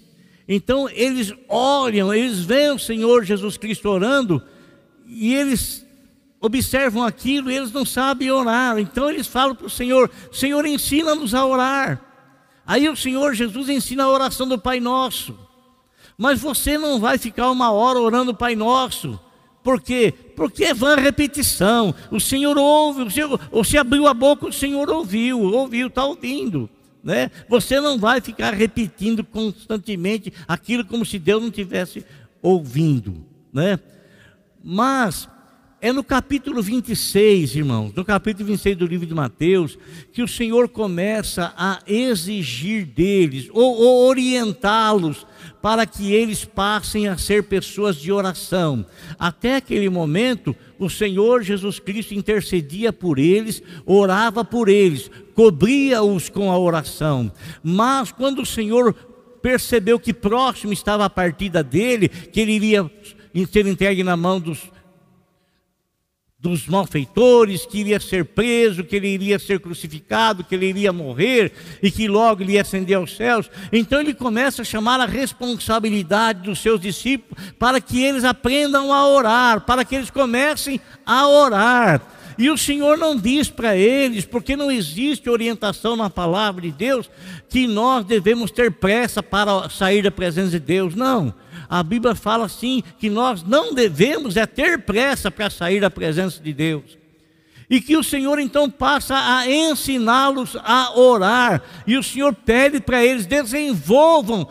[0.52, 4.42] Então eles olham, eles veem o Senhor Jesus Cristo orando,
[5.06, 5.86] e eles
[6.42, 8.80] observam aquilo e eles não sabem orar.
[8.80, 12.02] Então eles falam para o Senhor: Senhor, ensina-nos a orar.
[12.66, 15.38] Aí o Senhor Jesus ensina a oração do Pai Nosso.
[16.18, 19.20] Mas você não vai ficar uma hora orando o Pai Nosso.
[19.64, 20.12] Por quê?
[20.36, 21.94] Porque é vã repetição.
[22.10, 26.68] O Senhor ouve, o Senhor, você abriu a boca, o Senhor ouviu, ouviu, está ouvindo.
[27.04, 27.32] Né?
[27.48, 32.06] Você não vai ficar repetindo constantemente aquilo como se Deus não tivesse
[32.42, 33.26] ouvindo.
[33.54, 33.80] Né?
[34.64, 35.30] Mas
[35.82, 39.78] é no capítulo 26, irmãos, no capítulo 26 do livro de Mateus,
[40.12, 45.26] que o Senhor começa a exigir deles, ou, ou orientá-los,
[45.62, 48.86] para que eles passem a ser pessoas de oração.
[49.18, 56.50] Até aquele momento, o Senhor Jesus Cristo intercedia por eles, orava por eles, cobria-os com
[56.50, 57.32] a oração.
[57.62, 58.96] Mas quando o Senhor
[59.42, 62.90] percebeu que próximo estava a partida dele, que ele iria
[63.52, 64.72] ser entregue na mão dos
[66.42, 71.52] dos malfeitores, que iria ser preso, que ele iria ser crucificado, que ele iria morrer
[71.84, 73.52] e que logo ele ia ascender aos céus.
[73.74, 79.06] Então ele começa a chamar a responsabilidade dos seus discípulos para que eles aprendam a
[79.06, 82.02] orar, para que eles comecem a orar.
[82.38, 87.10] E o Senhor não diz para eles, porque não existe orientação na palavra de Deus,
[87.50, 90.96] que nós devemos ter pressa para sair da presença de Deus.
[90.96, 91.34] Não
[91.70, 96.42] a Bíblia fala assim que nós não devemos é ter pressa para sair da presença
[96.42, 96.98] de Deus.
[97.70, 101.62] E que o Senhor então passa a ensiná-los a orar.
[101.86, 104.48] E o Senhor pede para eles desenvolvam,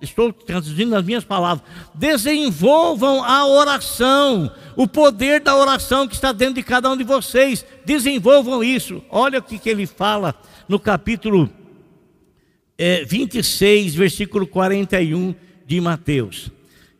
[0.00, 1.62] estou traduzindo as minhas palavras,
[1.94, 7.66] desenvolvam a oração, o poder da oração que está dentro de cada um de vocês.
[7.84, 9.04] Desenvolvam isso.
[9.10, 10.34] Olha o que, que ele fala
[10.66, 11.50] no capítulo
[12.78, 15.34] é, 26, versículo 41
[15.66, 16.53] de Mateus.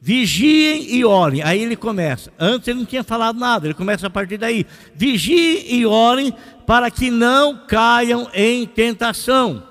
[0.06, 1.42] Vigiem e orem.
[1.42, 2.30] Aí ele começa.
[2.38, 4.66] Antes ele não tinha falado nada, ele começa a partir daí.
[4.94, 6.30] Vigiem e orem
[6.66, 9.66] para que não caiam em tentação.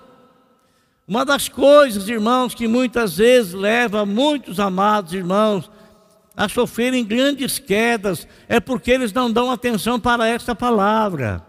[1.08, 5.70] Uma das coisas, irmãos, que muitas vezes leva muitos amados irmãos
[6.36, 11.46] a sofrerem grandes quedas, é porque eles não dão atenção para esta palavra.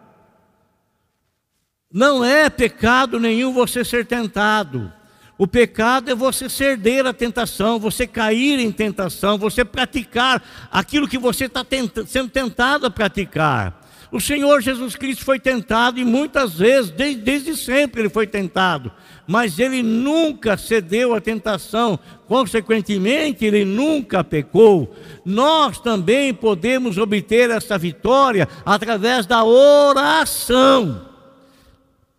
[1.90, 4.92] Não é pecado nenhum você ser tentado.
[5.36, 11.18] O pecado é você ceder à tentação, você cair em tentação, você praticar aquilo que
[11.18, 13.82] você está tenta sendo tentado a praticar.
[14.12, 18.92] O Senhor Jesus Cristo foi tentado e muitas vezes, desde, desde sempre, ele foi tentado,
[19.26, 24.94] mas ele nunca cedeu à tentação, consequentemente, ele nunca pecou.
[25.24, 31.08] Nós também podemos obter essa vitória através da oração.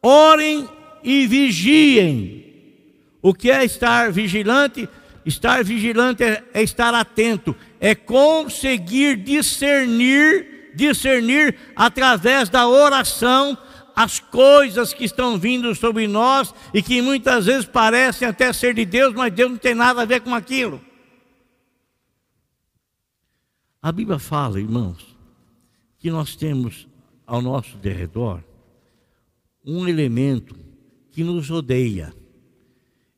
[0.01, 0.67] Orem
[1.01, 2.44] e vigiem
[3.25, 4.87] o que é estar vigilante?
[5.25, 13.57] Estar vigilante é, é estar atento, é conseguir discernir, discernir através da oração
[13.95, 18.85] as coisas que estão vindo sobre nós e que muitas vezes parecem até ser de
[18.85, 20.79] Deus, mas Deus não tem nada a ver com aquilo.
[23.81, 25.17] A Bíblia fala, irmãos,
[25.97, 26.87] que nós temos
[27.25, 28.43] ao nosso derredor
[29.65, 30.55] um elemento
[31.09, 32.13] que nos odeia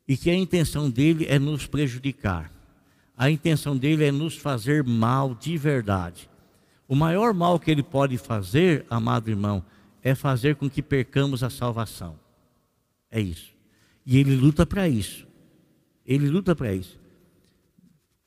[0.08, 2.50] e que a intenção dele é nos prejudicar.
[3.14, 6.30] A intenção dele é nos fazer mal de verdade.
[6.88, 9.62] O maior mal que ele pode fazer, amado irmão,
[10.02, 12.18] é fazer com que percamos a salvação.
[13.10, 13.52] É isso.
[14.06, 15.26] E ele luta para isso.
[16.06, 16.98] Ele luta para isso.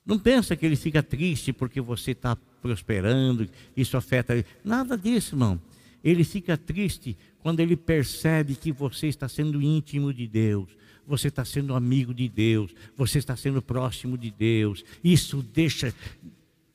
[0.06, 4.46] Não pensa que ele fica triste porque você está prosperando, isso afeta ele.
[4.64, 5.60] Nada disso, irmão.
[6.04, 10.68] Ele fica triste quando ele percebe que você está sendo íntimo de Deus,
[11.06, 14.84] você está sendo amigo de Deus, você está sendo próximo de Deus.
[15.02, 15.94] Isso deixa,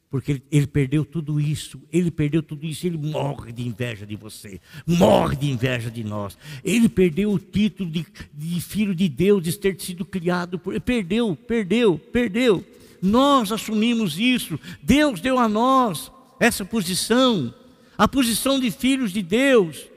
[0.10, 4.16] porque ele, ele, perdeu tudo isso, ele perdeu tudo isso, ele morre de inveja de
[4.16, 6.38] você, morre de inveja de nós.
[6.64, 10.80] Ele perdeu o título de, de filho de Deus, de ter sido criado por.
[10.82, 12.66] Perdeu, perdeu, perdeu.
[13.02, 17.54] Nós assumimos isso, Deus deu a nós essa posição,
[17.98, 19.88] a posição de filhos de Deus.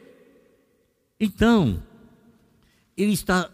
[1.19, 1.83] Então,
[2.97, 3.51] ele está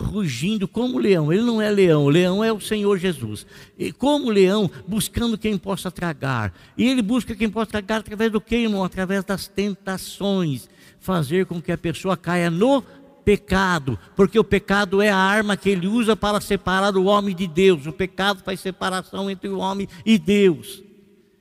[0.00, 1.32] rugindo como leão.
[1.32, 3.46] Ele não é leão, o leão é o Senhor Jesus.
[3.78, 6.52] E como leão, buscando quem possa tragar.
[6.76, 8.84] E ele busca quem possa tragar através do que, irmão?
[8.84, 10.68] Através das tentações.
[11.00, 12.82] Fazer com que a pessoa caia no
[13.28, 17.46] pecado, porque o pecado é a arma que ele usa para separar o homem de
[17.46, 17.86] Deus.
[17.86, 20.82] O pecado faz separação entre o homem e Deus.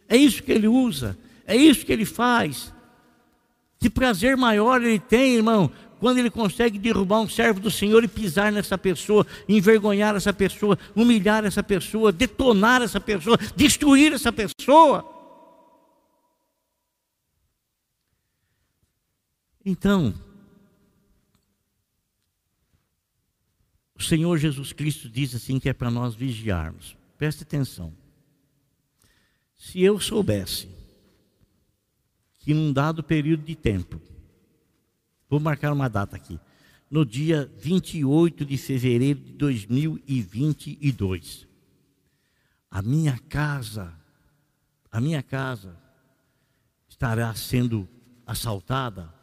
[0.10, 2.74] É isso que ele usa, é isso que ele faz.
[3.80, 8.08] Que prazer maior ele tem, irmão, quando ele consegue derrubar um servo do Senhor e
[8.08, 15.06] pisar nessa pessoa, envergonhar essa pessoa, humilhar essa pessoa, detonar essa pessoa, destruir essa pessoa.
[19.66, 20.14] Então,
[23.96, 26.96] o Senhor Jesus Cristo diz assim que é para nós vigiarmos.
[27.18, 27.92] Preste atenção.
[29.58, 30.70] Se eu soubesse
[32.40, 34.00] que num dado período de tempo,
[35.30, 36.40] Vou marcar uma data aqui.
[36.90, 41.46] No dia 28 de fevereiro de 2022.
[42.72, 43.94] A minha casa,
[44.92, 45.78] a minha casa
[46.88, 47.88] estará sendo
[48.26, 49.14] assaltada.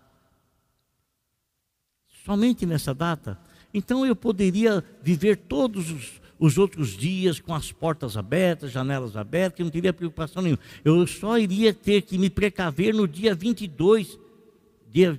[2.25, 3.39] Somente nessa data.
[3.73, 9.61] Então eu poderia viver todos os, os outros dias com as portas abertas, janelas abertas,
[9.61, 10.61] eu não teria preocupação nenhuma.
[10.85, 14.19] Eu só iria ter que me precaver no dia 22,
[14.91, 15.19] dia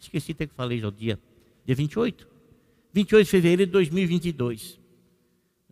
[0.00, 1.18] Esqueci até que falei já o dia.
[1.64, 2.26] Dia 28.
[2.92, 4.78] 28 de fevereiro de 2022.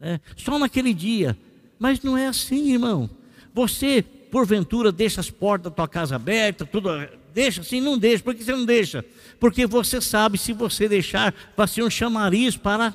[0.01, 1.37] É, só naquele dia.
[1.79, 3.09] Mas não é assim, irmão.
[3.53, 6.91] Você, porventura, deixa as portas da tua casa abertas, tudo.
[7.33, 7.81] Deixa assim?
[7.81, 8.23] Não deixa.
[8.23, 9.05] Por que você não deixa?
[9.41, 12.95] Porque você sabe, se você deixar, vai ser um chamariz para.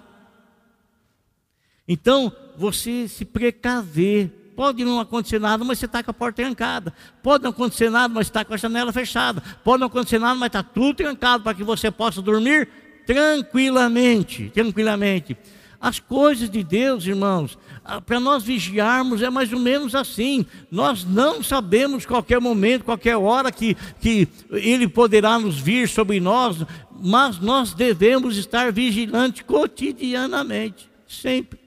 [1.88, 6.94] Então, você se precaver Pode não acontecer nada, mas você está com a porta trancada.
[7.24, 9.42] Pode não acontecer nada, mas está com a janela fechada.
[9.64, 12.68] Pode não acontecer nada, mas está tudo trancado para que você possa dormir
[13.08, 14.52] tranquilamente.
[14.54, 15.38] Tranquilamente.
[15.80, 20.46] As coisas de Deus, irmãos, ah, para nós vigiarmos é mais ou menos assim.
[20.70, 26.66] Nós não sabemos qualquer momento, qualquer hora que, que Ele poderá nos vir sobre nós,
[27.02, 31.59] mas nós devemos estar vigilantes cotidianamente, sempre.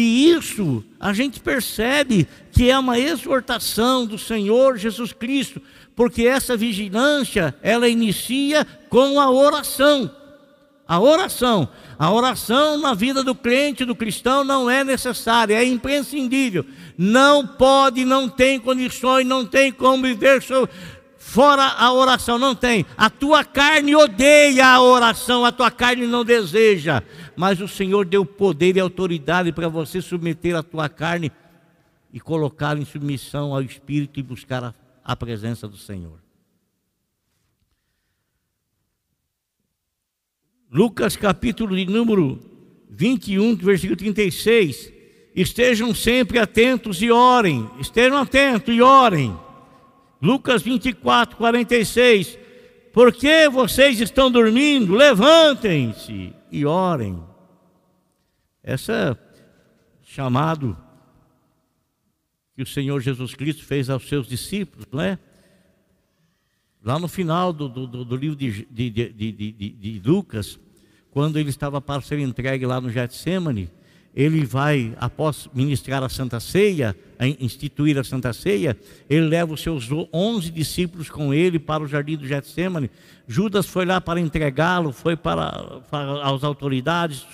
[0.00, 5.60] E isso a gente percebe que é uma exortação do Senhor Jesus Cristo,
[5.96, 10.08] porque essa vigilância, ela inicia com a oração.
[10.86, 11.68] A oração,
[11.98, 16.64] a oração na vida do crente, do cristão, não é necessária, é imprescindível.
[16.96, 20.40] Não pode, não tem condições, não tem como viver
[21.28, 22.84] fora a oração, não tem.
[22.96, 27.02] A tua carne odeia a oração, a tua carne não deseja
[27.38, 31.30] mas o Senhor deu poder e autoridade para você submeter a tua carne
[32.12, 34.74] e colocá-la em submissão ao Espírito e buscar a,
[35.04, 36.18] a presença do Senhor.
[40.68, 42.40] Lucas capítulo de número
[42.90, 44.92] 21, versículo 36.
[45.32, 47.70] Estejam sempre atentos e orem.
[47.78, 49.38] Estejam atentos e orem.
[50.20, 52.38] Lucas 24, 46.
[52.92, 54.94] Porque vocês estão dormindo?
[54.94, 57.22] Levantem-se e orem.
[58.62, 59.18] Essa
[60.02, 60.76] chamado
[62.56, 65.18] que o Senhor Jesus Cristo fez aos seus discípulos, não é?
[66.82, 70.58] Lá no final do, do, do livro de, de, de, de, Lucas,
[71.10, 73.70] quando ele estava para ser entregue lá no Getsemane,
[74.14, 76.96] ele vai, após ministrar a Santa Ceia,
[77.40, 78.76] instituir a Santa Ceia,
[79.08, 82.90] ele leva os seus onze discípulos com ele para o jardim do Getsemane.
[83.26, 87.26] Judas foi lá para entregá-lo, foi para, para as autoridades,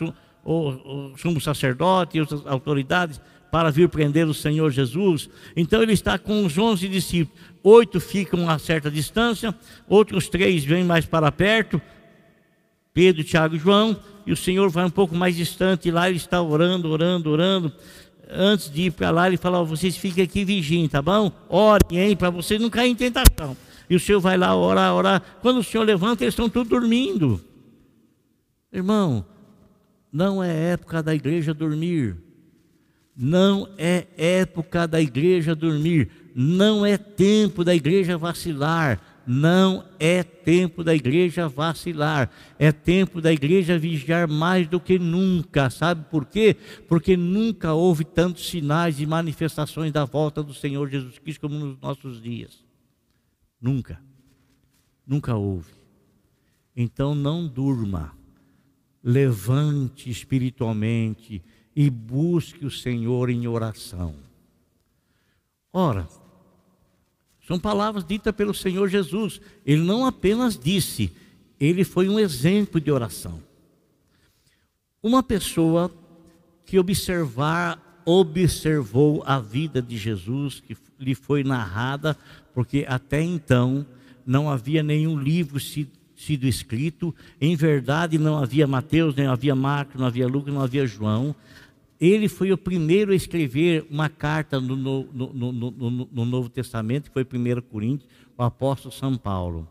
[0.44, 3.20] o, o sumo sacerdote e as autoridades
[3.50, 5.30] para vir prender o Senhor Jesus.
[5.56, 7.40] Então ele está com os onze discípulos.
[7.62, 9.54] Oito ficam a certa distância,
[9.88, 11.80] outros três vêm mais para perto,
[12.94, 16.16] Pedro, Tiago e João, e o Senhor vai um pouco mais distante, e lá ele
[16.16, 17.72] está orando, orando, orando.
[18.30, 21.30] Antes de ir para lá, ele fala: oh, vocês fiquem aqui vigiem, tá bom?
[21.48, 23.56] Orem, hein, para vocês não caírem em tentação.
[23.90, 25.22] E o Senhor vai lá orar, orar.
[25.42, 27.40] Quando o Senhor levanta, eles estão todos dormindo.
[28.72, 29.26] Irmão,
[30.10, 32.16] não é época da igreja dormir.
[33.16, 36.08] Não é época da igreja dormir.
[36.34, 39.00] Não é tempo da igreja vacilar.
[39.26, 42.30] Não é tempo da igreja vacilar.
[42.58, 45.70] É tempo da igreja vigiar mais do que nunca.
[45.70, 46.56] Sabe por quê?
[46.88, 51.80] Porque nunca houve tantos sinais e manifestações da volta do Senhor Jesus Cristo como nos
[51.80, 52.62] nossos dias.
[53.60, 54.00] Nunca.
[55.06, 55.72] Nunca houve.
[56.76, 58.16] Então não durma
[59.02, 61.42] levante espiritualmente
[61.76, 64.14] e busque o Senhor em oração.
[65.72, 66.08] Ora,
[67.46, 69.40] são palavras ditas pelo Senhor Jesus.
[69.66, 71.12] Ele não apenas disse,
[71.60, 73.42] ele foi um exemplo de oração.
[75.02, 75.90] Uma pessoa
[76.64, 82.16] que observar, observou a vida de Jesus, que lhe foi narrada,
[82.54, 83.86] porque até então
[84.24, 90.06] não havia nenhum livro sido escrito, em verdade não havia Mateus, não havia Marcos, não
[90.06, 91.36] havia Lucas, não havia João.
[92.04, 97.14] Ele foi o primeiro a escrever uma carta no, no, no, no Novo Testamento, que
[97.14, 99.66] foi 1 Coríntios, o apóstolo São Paulo.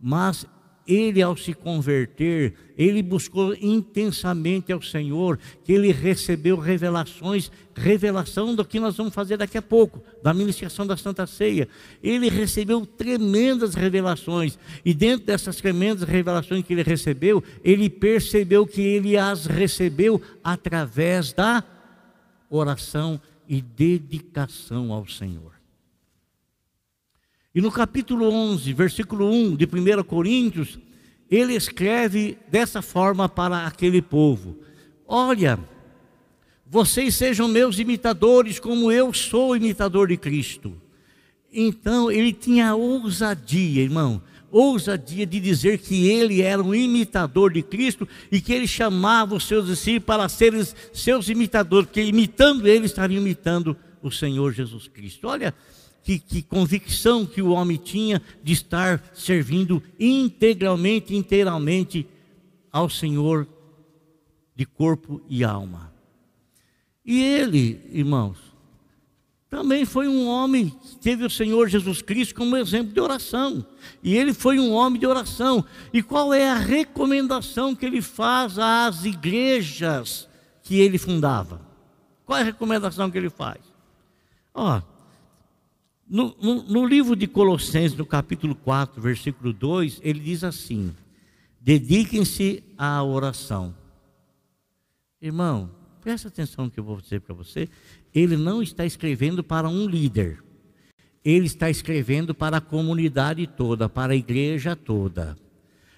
[0.00, 0.46] Mas
[0.86, 8.64] ele, ao se converter, ele buscou intensamente ao Senhor, que ele recebeu revelações, revelação do
[8.64, 11.68] que nós vamos fazer daqui a pouco, da ministração da Santa Ceia.
[12.02, 18.80] Ele recebeu tremendas revelações, e dentro dessas tremendas revelações que ele recebeu, ele percebeu que
[18.80, 21.64] ele as recebeu através da
[22.48, 25.55] oração e dedicação ao Senhor.
[27.56, 30.78] E no capítulo 11, versículo 1 de 1 Coríntios,
[31.30, 34.58] ele escreve dessa forma para aquele povo:
[35.08, 35.58] Olha,
[36.66, 40.74] vocês sejam meus imitadores, como eu sou imitador de Cristo.
[41.50, 48.06] Então ele tinha ousadia, irmão, ousadia de dizer que ele era um imitador de Cristo
[48.30, 53.22] e que ele chamava os seus discípulos para serem seus imitadores, porque imitando ele estariam
[53.22, 55.26] imitando o Senhor Jesus Cristo.
[55.26, 55.54] Olha,
[56.06, 62.06] que, que, convicção que o homem tinha de estar servindo integralmente, inteiramente
[62.70, 63.44] ao Senhor
[64.54, 65.92] de corpo e alma.
[67.04, 68.38] E ele, irmãos,
[69.50, 73.66] também foi um homem que teve o Senhor Jesus Cristo como exemplo de oração.
[74.00, 75.64] E ele foi um homem de oração.
[75.92, 80.28] E qual é a recomendação que ele faz às igrejas
[80.62, 81.60] que ele fundava?
[82.24, 83.58] Qual é a recomendação que ele faz?
[84.54, 84.80] Ó,
[86.08, 90.94] no, no, no, livro de Colossenses, no capítulo 4, versículo 2, ele diz assim:
[91.60, 93.74] dediquem-se à oração.
[95.20, 97.68] Irmão, presta atenção no que eu vou dizer para você.
[98.14, 100.42] Ele não está escrevendo para um líder,
[101.24, 105.36] ele está escrevendo para a comunidade toda, para a igreja toda.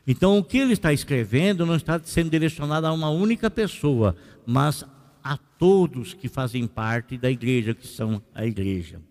[0.07, 4.87] Então, o que ele está escrevendo não está sendo direcionado a uma única pessoa, mas
[5.23, 9.03] a todos que fazem parte da igreja, que são a igreja.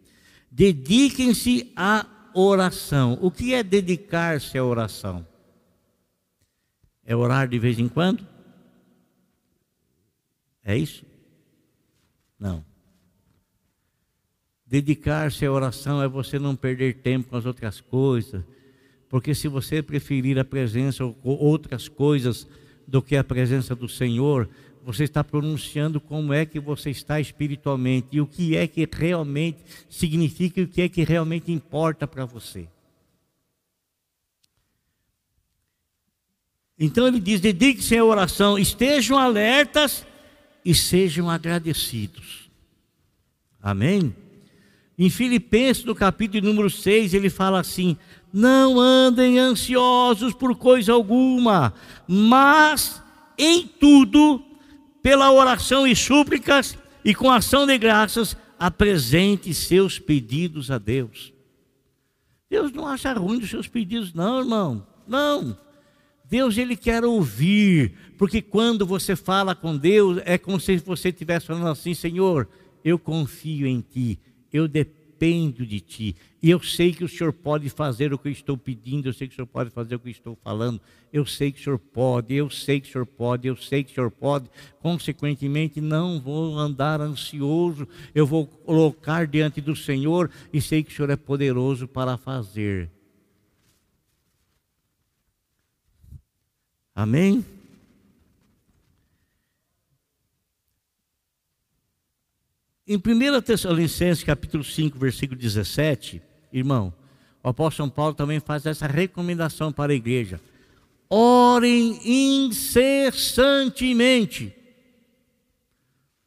[0.52, 3.18] Dediquem-se à oração.
[3.22, 5.26] O que é dedicar-se à oração?
[7.06, 8.28] É orar de vez em quando?
[10.64, 11.06] É isso?
[12.38, 12.64] Não.
[14.66, 18.44] Dedicar-se à oração é você não perder tempo com as outras coisas,
[19.08, 22.46] porque se você preferir a presença ou outras coisas
[22.86, 24.50] do que a presença do Senhor,
[24.88, 29.58] você está pronunciando como é que você está espiritualmente e o que é que realmente
[29.90, 32.70] significa e o que é que realmente importa para você.
[36.80, 40.08] Então ele diz: dedique-se à oração, estejam alertas
[40.64, 42.50] e sejam agradecidos.
[43.62, 44.16] Amém?
[44.98, 47.98] Em Filipenses, no capítulo número 6, ele fala assim:
[48.32, 51.74] Não andem ansiosos por coisa alguma,
[52.08, 53.04] mas
[53.38, 54.47] em tudo
[55.08, 61.32] pela oração e súplicas e com ação de graças, apresente seus pedidos a Deus.
[62.50, 64.86] Deus não acha ruim os seus pedidos, não, irmão.
[65.08, 65.58] Não.
[66.30, 71.48] Deus ele quer ouvir, porque quando você fala com Deus, é como se você estivesse
[71.48, 72.46] falando assim: Senhor,
[72.84, 74.20] eu confio em Ti,
[74.52, 76.16] eu dependo dependo de ti.
[76.42, 79.28] E eu sei que o Senhor pode fazer o que eu estou pedindo, eu sei
[79.28, 80.80] que o Senhor pode fazer o que eu estou falando,
[81.12, 83.92] eu sei que o Senhor pode, eu sei que o Senhor pode, eu sei que
[83.92, 84.50] o Senhor pode.
[84.80, 90.96] Consequentemente, não vou andar ansioso, eu vou colocar diante do Senhor e sei que o
[90.96, 92.90] Senhor é poderoso para fazer.
[96.96, 97.44] Amém?
[102.90, 106.22] Em 1 Tessalonicenses capítulo 5, versículo 17,
[106.54, 106.94] irmão,
[107.44, 110.40] o apóstolo São Paulo também faz essa recomendação para a igreja.
[111.10, 114.56] Orem incessantemente.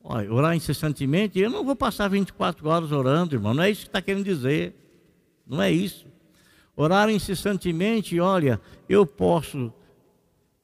[0.05, 3.89] Olha, orar incessantemente, eu não vou passar 24 horas orando, irmão, não é isso que
[3.89, 4.75] está querendo dizer.
[5.47, 6.05] Não é isso.
[6.77, 9.73] Orar incessantemente, olha, eu posso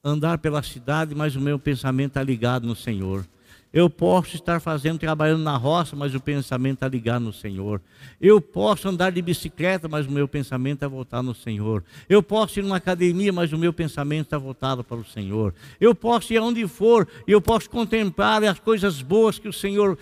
[0.04, 3.26] andar pela cidade, mas o meu pensamento está ligado no Senhor.
[3.72, 7.80] Eu posso estar fazendo, trabalhando na roça, mas o pensamento está ligado no Senhor.
[8.20, 11.84] Eu posso andar de bicicleta, mas o meu pensamento está voltado no Senhor.
[12.08, 15.54] Eu posso ir numa academia, mas o meu pensamento está voltado para o Senhor.
[15.80, 19.98] Eu posso ir aonde for, e eu posso contemplar as coisas boas que o Senhor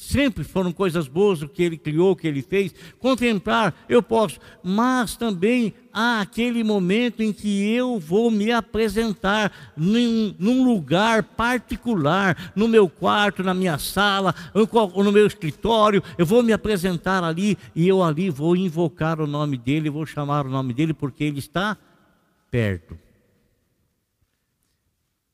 [0.00, 2.74] sempre foram coisas boas o que ele criou, o que ele fez.
[2.98, 10.34] Contemplar, eu posso, mas também há aquele momento em que eu vou me apresentar num,
[10.38, 16.02] num lugar particular, no meu quarto, na minha sala, no meu escritório.
[16.16, 20.46] Eu vou me apresentar ali e eu ali vou invocar o nome dele, vou chamar
[20.46, 21.76] o nome dele, porque ele está
[22.50, 22.98] perto.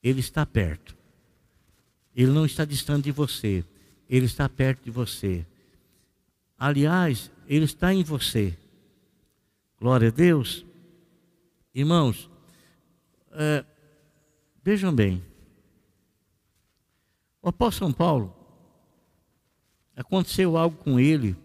[0.02, 0.96] Ele está perto.
[2.16, 3.64] Ele não está distante de você.
[4.09, 5.46] Ele está perto de você.
[6.59, 8.57] Aliás, Ele está em você.
[9.78, 10.64] Glória a Deus.
[11.74, 12.30] Irmãos,
[13.32, 13.64] é,
[14.62, 15.22] vejam bem.
[17.42, 18.34] O apóstolo São Paulo,
[19.94, 21.36] aconteceu algo com ele,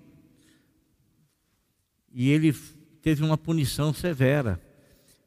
[2.11, 2.53] e ele
[3.01, 4.61] teve uma punição severa.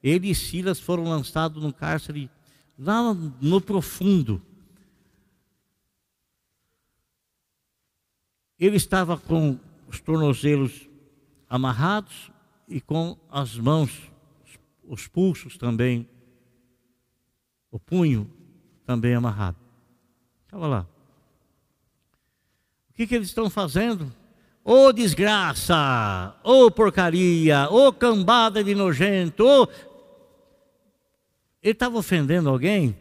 [0.03, 2.30] Ele e Silas foram lançados no cárcere
[2.78, 4.43] lá no profundo
[8.59, 10.89] Ele estava com os tornozelos
[11.49, 12.31] amarrados
[12.69, 14.11] e com as mãos,
[14.85, 16.09] os pulsos também,
[17.71, 18.31] o punho
[18.87, 19.57] também amarrado.
[20.45, 20.87] Estava lá.
[22.91, 24.13] O que, que eles estão fazendo?
[24.65, 29.69] Ô oh, desgraça, ô oh, porcaria, ô oh, cambada de nojento.
[31.63, 32.97] Ele estava ofendendo alguém?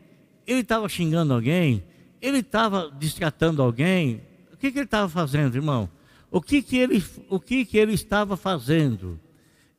[0.46, 1.84] Ele estava xingando alguém?
[2.22, 4.22] Ele estava destratando alguém?
[4.64, 5.90] Que, que ele estava fazendo, irmão?
[6.32, 9.20] O que, que, ele, o que, que ele estava fazendo?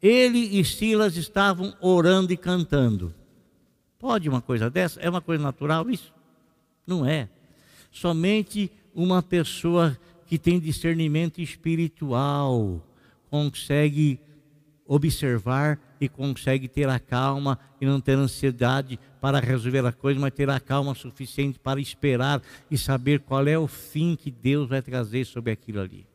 [0.02, 3.14] Ele e Silas estavam orando e cantando.
[3.98, 5.00] Pode uma coisa dessa?
[5.00, 6.12] É uma coisa natural isso?
[6.86, 7.30] Não é.
[7.90, 12.82] Somente uma pessoa que tem discernimento espiritual
[13.30, 14.20] consegue
[14.86, 20.34] observar e consegue ter a calma e não ter ansiedade para resolver a coisa, mas
[20.34, 24.82] ter a calma suficiente para esperar e saber qual é o fim que Deus vai
[24.82, 26.06] trazer sobre aquilo ali.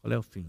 [0.00, 0.46] Qual é o fim?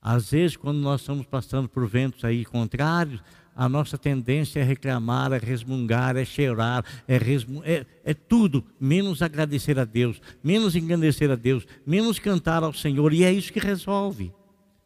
[0.00, 3.22] Às vezes, quando nós estamos passando por ventos aí contrários,
[3.56, 9.22] a nossa tendência é reclamar, é resmungar, é cheirar, é, resmu é, é tudo, menos
[9.22, 13.60] agradecer a Deus, menos engrandecer a Deus, menos cantar ao Senhor, e é isso que
[13.60, 14.32] resolve.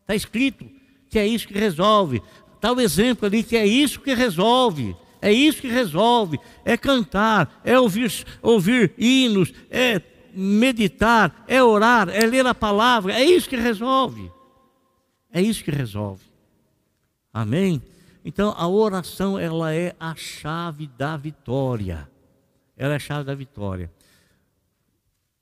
[0.03, 0.78] Está escrito
[1.09, 2.22] que é isso que resolve.
[2.62, 4.96] O exemplo ali que é isso que resolve.
[5.20, 6.38] É isso que resolve.
[6.64, 10.00] É cantar, é ouvir, ouvir hinos, é
[10.32, 13.12] meditar, é orar, é ler a palavra.
[13.14, 14.30] É isso que resolve.
[15.32, 16.24] É isso que resolve.
[17.32, 17.82] Amém?
[18.24, 22.09] Então a oração ela é a chave da vitória.
[22.76, 23.90] Ela é a chave da vitória.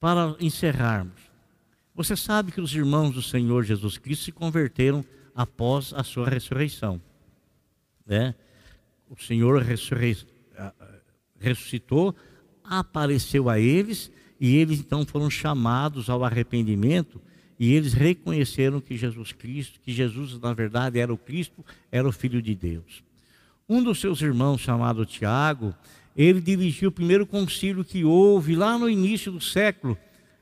[0.01, 1.21] Para encerrarmos,
[1.95, 5.05] você sabe que os irmãos do Senhor Jesus Cristo se converteram
[5.37, 7.01] após a sua ressurreição.
[8.07, 8.35] Né?
[9.11, 9.63] O Senhor
[11.39, 12.17] ressuscitou,
[12.65, 14.11] apareceu a eles
[14.41, 17.21] e eles então foram chamados ao arrependimento
[17.59, 22.13] e eles reconheceram que Jesus Cristo, que Jesus na verdade era o Cristo, era o
[22.13, 23.05] Filho de Deus.
[23.69, 25.75] Um dos seus irmãos, chamado Tiago,
[26.17, 29.99] ele dirigiu o primeiro concílio que houve lá no início do século,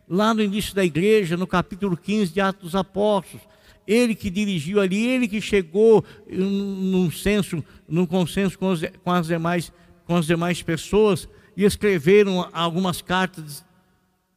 [0.08, 3.53] lá no início da igreja, no capítulo 15 de Atos dos Apóstolos
[3.86, 9.26] ele que dirigiu ali, ele que chegou num senso, num consenso com, os, com, as
[9.26, 9.72] demais,
[10.06, 13.64] com as demais pessoas e escreveram algumas cartas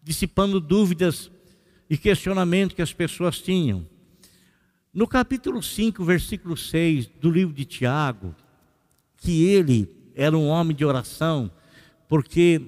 [0.04, 1.32] dissipando dúvidas
[1.90, 3.86] e questionamentos que as pessoas tinham.
[4.94, 8.36] No capítulo 5, versículo 6 do livro de Tiago,
[9.18, 11.52] que ele era um homem de oração,
[12.08, 12.62] porque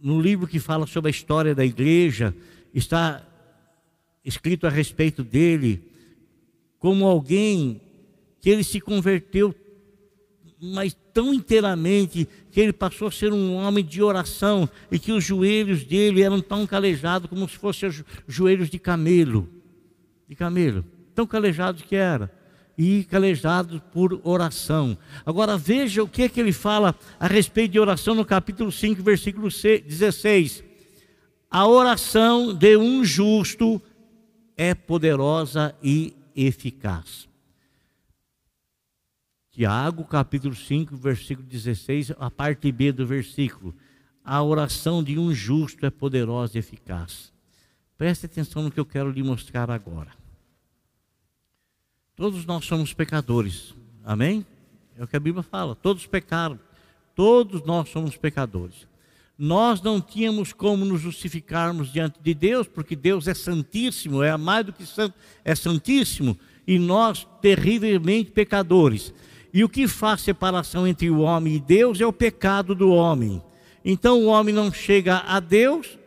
[0.00, 2.34] no livro que fala sobre a história da igreja,
[2.74, 3.24] está
[4.24, 5.82] escrito a respeito dele
[6.78, 7.80] como alguém
[8.40, 9.54] que ele se converteu,
[10.60, 15.24] mas tão inteiramente que ele passou a ser um homem de oração e que os
[15.24, 17.90] joelhos dele eram tão calejados como se fossem
[18.26, 19.48] joelhos de camelo,
[20.28, 22.30] de camelo, tão calejados que era
[22.76, 24.96] e calejados por oração.
[25.24, 29.02] Agora veja o que é que ele fala a respeito de oração no capítulo 5,
[29.02, 30.64] versículo 16.
[31.50, 33.80] A oração de um justo
[34.56, 37.28] é poderosa e eficaz.
[39.50, 43.74] Tiago, capítulo 5, versículo 16, a parte B do versículo.
[44.24, 47.32] A oração de um justo é poderosa e eficaz.
[47.98, 50.10] Preste atenção no que eu quero lhe mostrar agora.
[52.16, 53.74] Todos nós somos pecadores,
[54.04, 54.46] amém?
[54.96, 56.58] É o que a Bíblia fala, todos pecaram,
[57.14, 58.86] todos nós somos pecadores
[59.38, 64.66] nós não tínhamos como nos justificarmos diante de Deus, porque Deus é santíssimo, é mais
[64.66, 65.14] do que santo,
[65.44, 69.12] é santíssimo, e nós terrivelmente pecadores.
[69.52, 73.42] E o que faz separação entre o homem e Deus é o pecado do homem.
[73.84, 75.98] Então o homem não chega a Deus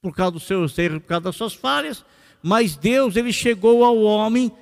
[0.00, 2.04] por causa dos seus erros, por causa das suas falhas,
[2.42, 4.52] mas Deus ele chegou ao homem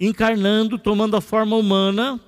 [0.00, 2.18] encarnando, tomando a forma humana,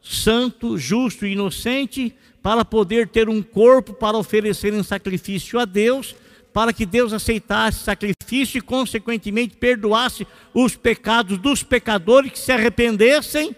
[0.00, 2.14] santo, justo e inocente,
[2.46, 6.14] para poder ter um corpo para oferecer em sacrifício a Deus,
[6.52, 10.24] para que Deus aceitasse sacrifício e, consequentemente, perdoasse
[10.54, 13.50] os pecados dos pecadores que se arrependessem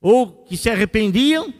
[0.00, 1.52] ou que se arrependiam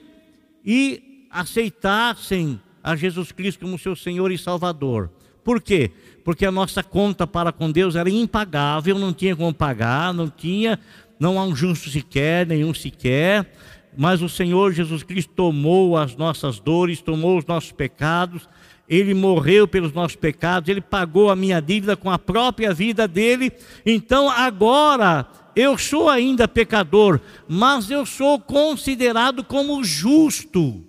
[0.64, 5.10] e aceitassem a Jesus Cristo como seu Senhor e Salvador.
[5.44, 5.90] Por quê?
[6.24, 10.80] Porque a nossa conta para com Deus era impagável, não tinha como pagar, não tinha,
[11.20, 13.52] não há um justo sequer, nenhum sequer,
[14.00, 18.48] mas o Senhor Jesus Cristo tomou as nossas dores, tomou os nossos pecados,
[18.88, 23.50] ele morreu pelos nossos pecados, ele pagou a minha dívida com a própria vida dele.
[23.84, 25.26] Então agora
[25.56, 30.80] eu sou ainda pecador, mas eu sou considerado como justo,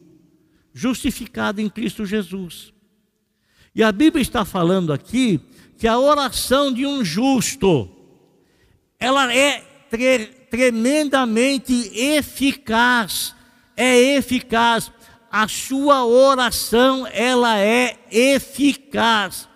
[0.72, 2.72] justificado em Cristo Jesus.
[3.74, 5.42] E a Bíblia está falando aqui
[5.80, 7.90] que a oração de um justo,
[9.00, 9.64] ela é
[10.50, 13.36] tremendamente eficaz,
[13.76, 14.92] é eficaz.
[15.32, 19.48] A sua oração, ela é eficaz.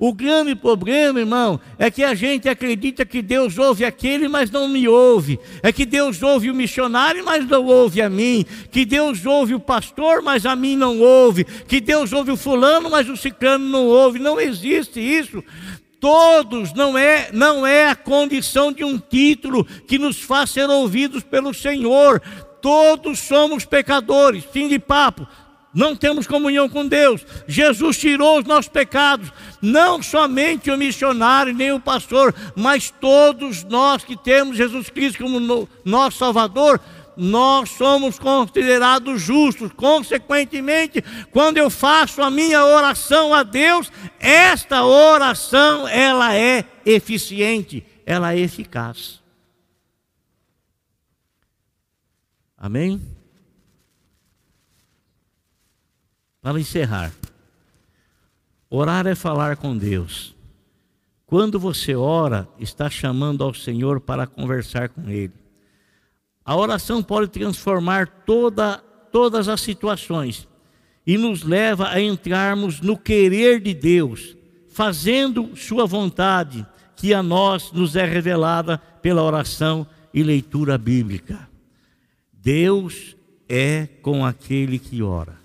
[0.00, 4.66] O grande problema, irmão, é que a gente acredita que Deus ouve aquele, mas não
[4.66, 5.38] me ouve.
[5.62, 8.46] É que Deus ouve o missionário, mas não ouve a mim.
[8.70, 11.44] Que Deus ouve o pastor, mas a mim não ouve.
[11.44, 14.18] Que Deus ouve o fulano, mas o ciclano não ouve.
[14.18, 15.44] Não existe isso.
[16.00, 21.22] Todos não é, não é a condição de um título que nos faz ser ouvidos
[21.22, 22.20] pelo Senhor.
[22.62, 24.44] Todos somos pecadores.
[24.50, 25.26] Fim de papo
[25.72, 27.24] não temos comunhão com Deus.
[27.46, 29.32] Jesus tirou os nossos pecados,
[29.62, 35.68] não somente o missionário nem o pastor, mas todos nós que temos Jesus Cristo como
[35.84, 36.80] nosso Salvador,
[37.16, 39.72] nós somos considerados justos.
[39.72, 48.34] Consequentemente, quando eu faço a minha oração a Deus, esta oração ela é eficiente, ela
[48.34, 49.20] é eficaz.
[52.56, 53.00] Amém?
[56.42, 57.12] Para encerrar,
[58.68, 60.34] orar é falar com Deus.
[61.26, 65.32] Quando você ora, está chamando ao Senhor para conversar com Ele.
[66.50, 68.78] A oração pode transformar toda,
[69.12, 70.48] todas as situações
[71.06, 74.36] e nos leva a entrarmos no querer de Deus,
[74.68, 81.48] fazendo Sua vontade, que a nós nos é revelada pela oração e leitura bíblica.
[82.32, 83.16] Deus
[83.48, 85.39] é com aquele que ora.